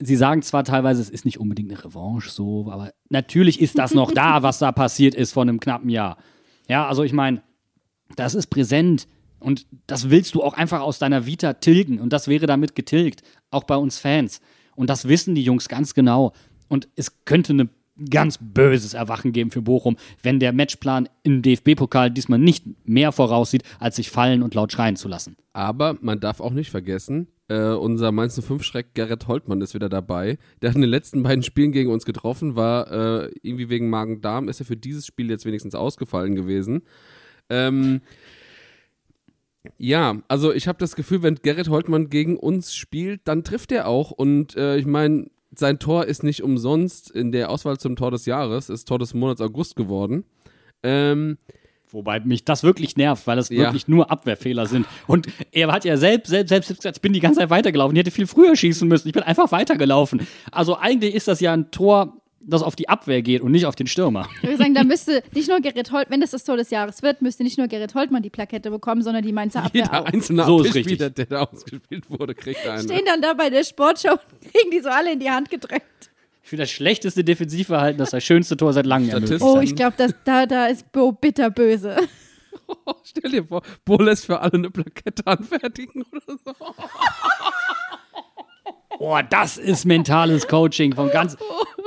[0.00, 3.94] Sie sagen zwar teilweise, es ist nicht unbedingt eine Revanche so, aber natürlich ist das
[3.94, 6.18] noch da, was da passiert ist vor einem knappen Jahr.
[6.68, 7.42] Ja, also ich meine,
[8.14, 9.08] das ist präsent
[9.40, 13.22] und das willst du auch einfach aus deiner Vita tilgen und das wäre damit getilgt,
[13.50, 14.40] auch bei uns Fans.
[14.76, 16.32] Und das wissen die Jungs ganz genau.
[16.68, 17.70] Und es könnte ein
[18.10, 23.62] ganz böses Erwachen geben für Bochum, wenn der Matchplan im DFB-Pokal diesmal nicht mehr voraussieht,
[23.78, 25.36] als sich fallen und laut schreien zu lassen.
[25.52, 30.38] Aber man darf auch nicht vergessen, äh, unser Mainz 05-Schreck Gerrit Holtmann ist wieder dabei.
[30.60, 34.48] Der hat in den letzten beiden Spielen gegen uns getroffen, war äh, irgendwie wegen Magen-Darm,
[34.48, 36.82] ist er für dieses Spiel jetzt wenigstens ausgefallen gewesen.
[37.48, 38.02] Ähm,
[39.76, 43.88] ja, also ich habe das Gefühl, wenn Gerrit Holtmann gegen uns spielt, dann trifft er
[43.88, 44.10] auch.
[44.10, 48.26] Und äh, ich meine, sein Tor ist nicht umsonst in der Auswahl zum Tor des
[48.26, 50.24] Jahres, ist Tor des Monats August geworden.
[50.82, 51.38] Ähm,
[51.90, 53.60] Wobei mich das wirklich nervt, weil es Ja.
[53.64, 54.86] wirklich nur Abwehrfehler sind.
[55.06, 57.96] Und er hat ja selbst, selbst, selbst gesagt, ich bin die ganze Zeit weitergelaufen.
[57.96, 59.08] Ich hätte viel früher schießen müssen.
[59.08, 60.26] Ich bin einfach weitergelaufen.
[60.52, 63.76] Also eigentlich ist das ja ein Tor, das auf die Abwehr geht und nicht auf
[63.76, 64.28] den Stürmer.
[64.36, 67.02] Ich würde sagen, da müsste nicht nur Gerrit Holt, wenn das das Tor des Jahres
[67.02, 70.06] wird, müsste nicht nur Gerrit Holtmann die Plakette bekommen, sondern die Mainzer Abwehr jeder auch.
[70.06, 71.28] einzelne So ist Abwehrspieler, richtig.
[71.28, 72.84] der da ausgespielt wurde, kriegt einen.
[72.84, 76.10] Stehen dann da bei der Sportshow und kriegen die so alle in die Hand gedrückt.
[76.42, 79.42] Für das schlechteste Defensivverhalten, das das schönste Tor seit langem ermöglicht.
[79.42, 81.96] Oh, ich glaube, da, da ist Bo bitterböse.
[82.66, 86.52] Oh, stell dir vor, Bo lässt für alle eine Plakette anfertigen oder so.
[88.98, 91.36] Boah, das ist mentales Coaching von ganz.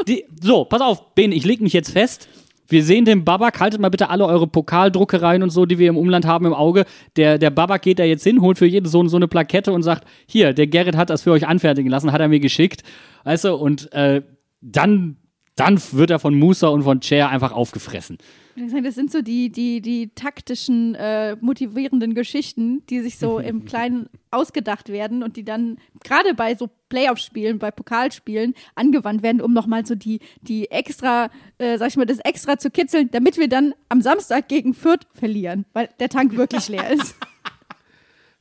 [0.07, 2.29] Die, so, pass auf, Ben, ich leg mich jetzt fest.
[2.69, 5.97] Wir sehen den Babak, haltet mal bitte alle eure Pokaldruckereien und so, die wir im
[5.97, 6.85] Umland haben, im Auge.
[7.17, 9.83] Der, der Babak geht da jetzt hin, holt für jeden so, so eine Plakette und
[9.83, 12.83] sagt: Hier, der Gerrit hat das für euch anfertigen lassen, hat er mir geschickt.
[13.25, 14.21] Weißt du, und äh,
[14.61, 15.17] dann,
[15.55, 18.17] dann wird er von Musa und von Chair einfach aufgefressen.
[18.55, 24.07] Das sind so die, die, die taktischen, äh, motivierenden Geschichten, die sich so im Kleinen
[24.29, 29.85] ausgedacht werden und die dann gerade bei so Playoff-Spielen, bei Pokalspielen angewandt werden, um nochmal
[29.85, 33.73] so die, die extra, äh, sag ich mal, das extra zu kitzeln, damit wir dann
[33.89, 37.15] am Samstag gegen Fürth verlieren, weil der Tank wirklich leer ist.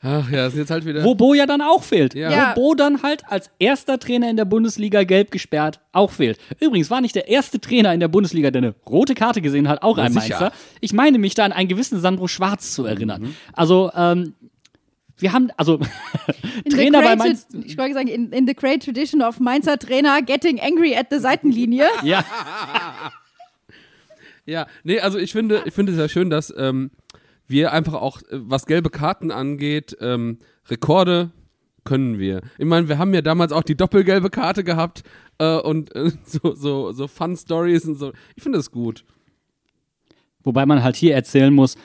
[0.02, 1.04] Ach ja, ist jetzt halt wieder.
[1.04, 2.14] Wo Bo ja dann auch fehlt.
[2.14, 2.30] Ja.
[2.30, 2.52] Ja.
[2.56, 6.38] Wo Bo dann halt als erster Trainer in der Bundesliga gelb gesperrt auch fehlt.
[6.58, 9.82] Übrigens war nicht der erste Trainer in der Bundesliga, der eine rote Karte gesehen hat,
[9.82, 10.40] auch ein sicher.
[10.40, 10.52] Mainzer.
[10.80, 13.36] Ich meine mich da an einen gewissen Sandro Schwarz zu erinnern.
[13.52, 14.34] Also, ähm,
[15.18, 15.78] wir haben, also
[16.64, 17.46] In Trainer the bei great, Mainz.
[17.66, 21.18] Ich wollte sagen, in, in the great tradition of Mainzer Trainer getting angry at the
[21.18, 21.86] Seitenlinie.
[22.02, 22.24] Ja,
[24.46, 26.90] Ja, nee, also ich finde, ich finde es ja schön, dass ähm,
[27.50, 30.38] wir einfach auch, äh, was gelbe Karten angeht, ähm,
[30.68, 31.30] Rekorde
[31.84, 32.42] können wir.
[32.58, 35.02] Ich meine, wir haben ja damals auch die doppelgelbe Karte gehabt
[35.38, 38.12] äh, und äh, so, so, so Fun Stories und so.
[38.36, 39.04] Ich finde das gut.
[40.42, 41.76] Wobei man halt hier erzählen muss,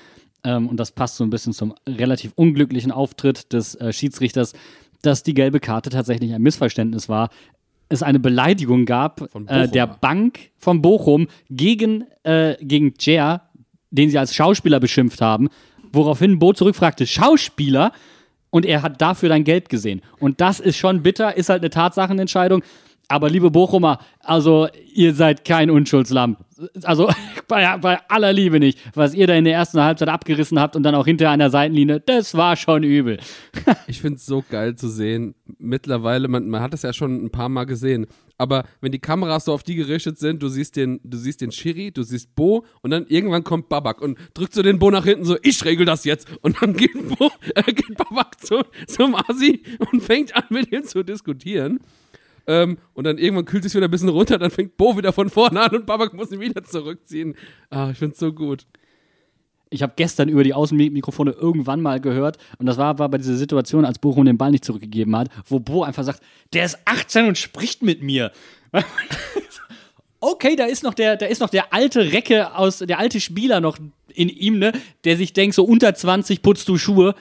[0.45, 4.53] ähm, und das passt so ein bisschen zum relativ unglücklichen Auftritt des äh, Schiedsrichters,
[5.01, 7.29] dass die gelbe Karte tatsächlich ein Missverständnis war.
[7.89, 9.87] Es eine Beleidigung gab äh, der.
[9.87, 13.44] Bank von Bochum gegen, äh, gegen Jer,
[13.95, 15.49] den sie als Schauspieler beschimpft haben,
[15.91, 17.91] woraufhin Bo zurückfragte, Schauspieler?
[18.49, 20.01] Und er hat dafür dann gelb gesehen.
[20.19, 22.63] Und das ist schon bitter, ist halt eine Tatsachenentscheidung.
[23.07, 26.37] Aber liebe Bochumer, also ihr seid kein Unschuldslamm.
[26.83, 27.09] Also
[27.47, 28.79] bei, bei aller Liebe nicht.
[28.95, 31.99] Was ihr da in der ersten Halbzeit abgerissen habt und dann auch hinter der Seitenlinie,
[31.99, 33.19] das war schon übel.
[33.87, 35.35] Ich finde es so geil zu sehen.
[35.59, 38.07] Mittlerweile, man, man hat es ja schon ein paar Mal gesehen.
[38.37, 41.51] Aber wenn die Kameras so auf die gerichtet sind, du siehst den, du siehst den
[41.51, 45.05] Schiri, du siehst Bo und dann irgendwann kommt Babak und drückt so den Bo nach
[45.05, 46.27] hinten so, ich regel das jetzt.
[46.41, 50.83] Und dann geht Bo, äh, geht Babak zu, zum Asi und fängt an mit ihm
[50.83, 51.79] zu diskutieren.
[52.47, 55.29] Ähm, und dann irgendwann kühlt sich wieder ein bisschen runter, dann fängt Bo wieder von
[55.29, 57.35] vorne an und Babak muss ihn wieder zurückziehen.
[57.69, 58.65] Ah, ich find's so gut.
[59.71, 63.35] Ich habe gestern über die Außenmikrofone irgendwann mal gehört, und das war, war bei dieser
[63.35, 66.21] Situation, als Bochum den Ball nicht zurückgegeben hat, wo Bo einfach sagt,
[66.53, 68.31] der ist 18 und spricht mit mir.
[70.19, 73.59] okay, da ist noch der, da ist noch der alte Recke aus, der alte Spieler
[73.59, 73.77] noch
[74.13, 74.71] in ihm, ne,
[75.03, 77.15] der sich denkt, so unter 20 putzt du Schuhe.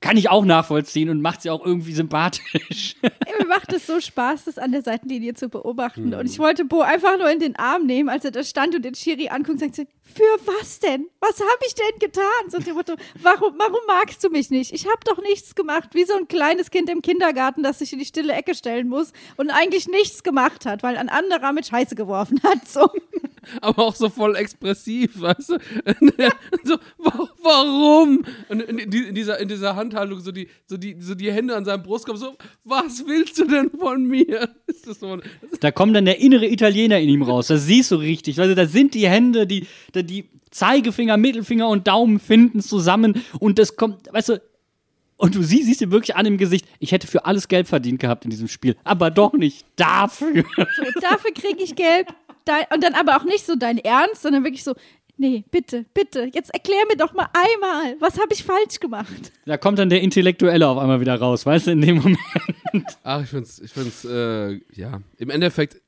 [0.00, 2.94] Kann ich auch nachvollziehen und macht sie auch irgendwie sympathisch.
[3.02, 6.14] Mir macht es so Spaß, das an der Seitenlinie zu beobachten.
[6.14, 8.84] Und ich wollte Bo einfach nur in den Arm nehmen, als er da stand und
[8.84, 9.84] den Schiri anguckt und sagt, so,
[10.14, 11.06] für was denn?
[11.20, 12.24] Was habe ich denn getan?
[12.48, 14.72] So dem Motto, warum, warum magst du mich nicht?
[14.72, 15.90] Ich habe doch nichts gemacht.
[15.92, 19.12] Wie so ein kleines Kind im Kindergarten, das sich in die stille Ecke stellen muss
[19.36, 22.66] und eigentlich nichts gemacht hat, weil ein anderer mit Scheiße geworfen hat.
[22.68, 22.88] So.
[23.60, 25.58] aber auch so voll expressiv, weißt du?
[26.64, 28.24] So, wa- warum?
[28.48, 31.56] Und in, die- in, dieser, in dieser Handhaltung so die, so, die, so die Hände
[31.56, 34.48] an seinem Brustkorb, so, was willst du denn von mir?
[34.66, 35.18] Ist das so,
[35.60, 37.46] Da kommt dann der innere Italiener in ihm raus.
[37.48, 38.38] Das siehst du richtig.
[38.40, 39.66] Also da sind die Hände, die,
[40.02, 44.42] die, Zeigefinger, Mittelfinger und Daumen finden zusammen und das kommt, weißt du,
[45.16, 48.00] und du siehst, siehst dir wirklich an im Gesicht, ich hätte für alles Geld verdient
[48.00, 50.44] gehabt in diesem Spiel, aber doch nicht dafür.
[51.00, 52.08] Dafür kriege ich gelb.
[52.72, 54.74] Und dann aber auch nicht so dein Ernst, sondern wirklich so,
[55.18, 59.32] nee, bitte, bitte, jetzt erklär mir doch mal einmal, was habe ich falsch gemacht?
[59.44, 62.18] Da kommt dann der Intellektuelle auf einmal wieder raus, weißt du, in dem Moment.
[63.02, 65.82] Ach, ich find's, ich find's, äh, ja, im Endeffekt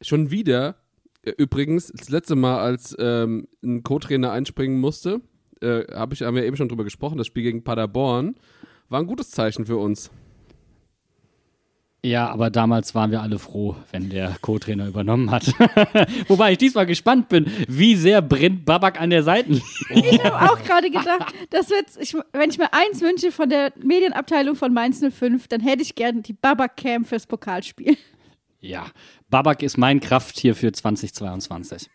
[0.00, 0.76] schon wieder,
[1.22, 5.20] übrigens, das letzte Mal, als ähm, ein Co-Trainer einspringen musste,
[5.60, 8.34] äh, hab ich, haben wir eben schon drüber gesprochen, das Spiel gegen Paderborn,
[8.88, 10.10] war ein gutes Zeichen für uns.
[12.04, 15.46] Ja, aber damals waren wir alle froh, wenn der Co-Trainer übernommen hat.
[16.28, 19.62] Wobei ich diesmal gespannt bin, wie sehr brennt Babak an der Seitenlinie.
[19.88, 23.72] Ich habe auch gerade gedacht, das wird's, ich, wenn ich mir eins wünsche von der
[23.80, 27.96] Medienabteilung von Mainz 05, dann hätte ich gerne die Babak-Cam fürs Pokalspiel.
[28.62, 28.86] Ja,
[29.28, 31.90] Babak ist mein Krafttier für 2022.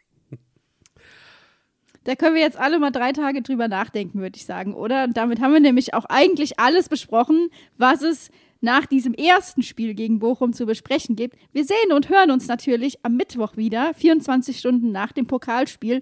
[2.03, 5.05] Da können wir jetzt alle mal drei Tage drüber nachdenken, würde ich sagen, oder?
[5.05, 9.93] Und damit haben wir nämlich auch eigentlich alles besprochen, was es nach diesem ersten Spiel
[9.93, 11.38] gegen Bochum zu besprechen gibt.
[11.53, 16.01] Wir sehen und hören uns natürlich am Mittwoch wieder, 24 Stunden nach dem Pokalspiel.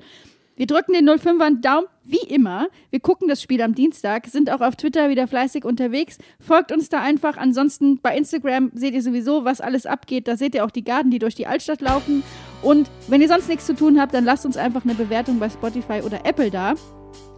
[0.57, 2.67] Wir drücken den 05er einen Daumen, wie immer.
[2.89, 6.17] Wir gucken das Spiel am Dienstag, sind auch auf Twitter wieder fleißig unterwegs.
[6.39, 7.35] Folgt uns da einfach.
[7.35, 10.29] Ansonsten bei Instagram seht ihr sowieso, was alles abgeht.
[10.29, 12.23] Da seht ihr auch die Garten, die durch die Altstadt laufen.
[12.61, 15.49] Und wenn ihr sonst nichts zu tun habt, dann lasst uns einfach eine Bewertung bei
[15.49, 16.75] Spotify oder Apple da.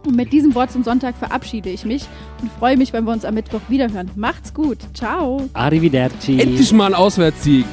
[0.06, 2.06] Und mit diesem Wort zum Sonntag verabschiede ich mich
[2.40, 4.10] und freue mich, wenn wir uns am Mittwoch wiederhören.
[4.14, 4.78] Macht's gut.
[4.94, 5.48] Ciao.
[5.54, 6.40] Arrivederci.
[6.40, 7.66] Endlich mal ein Auswärtssieg.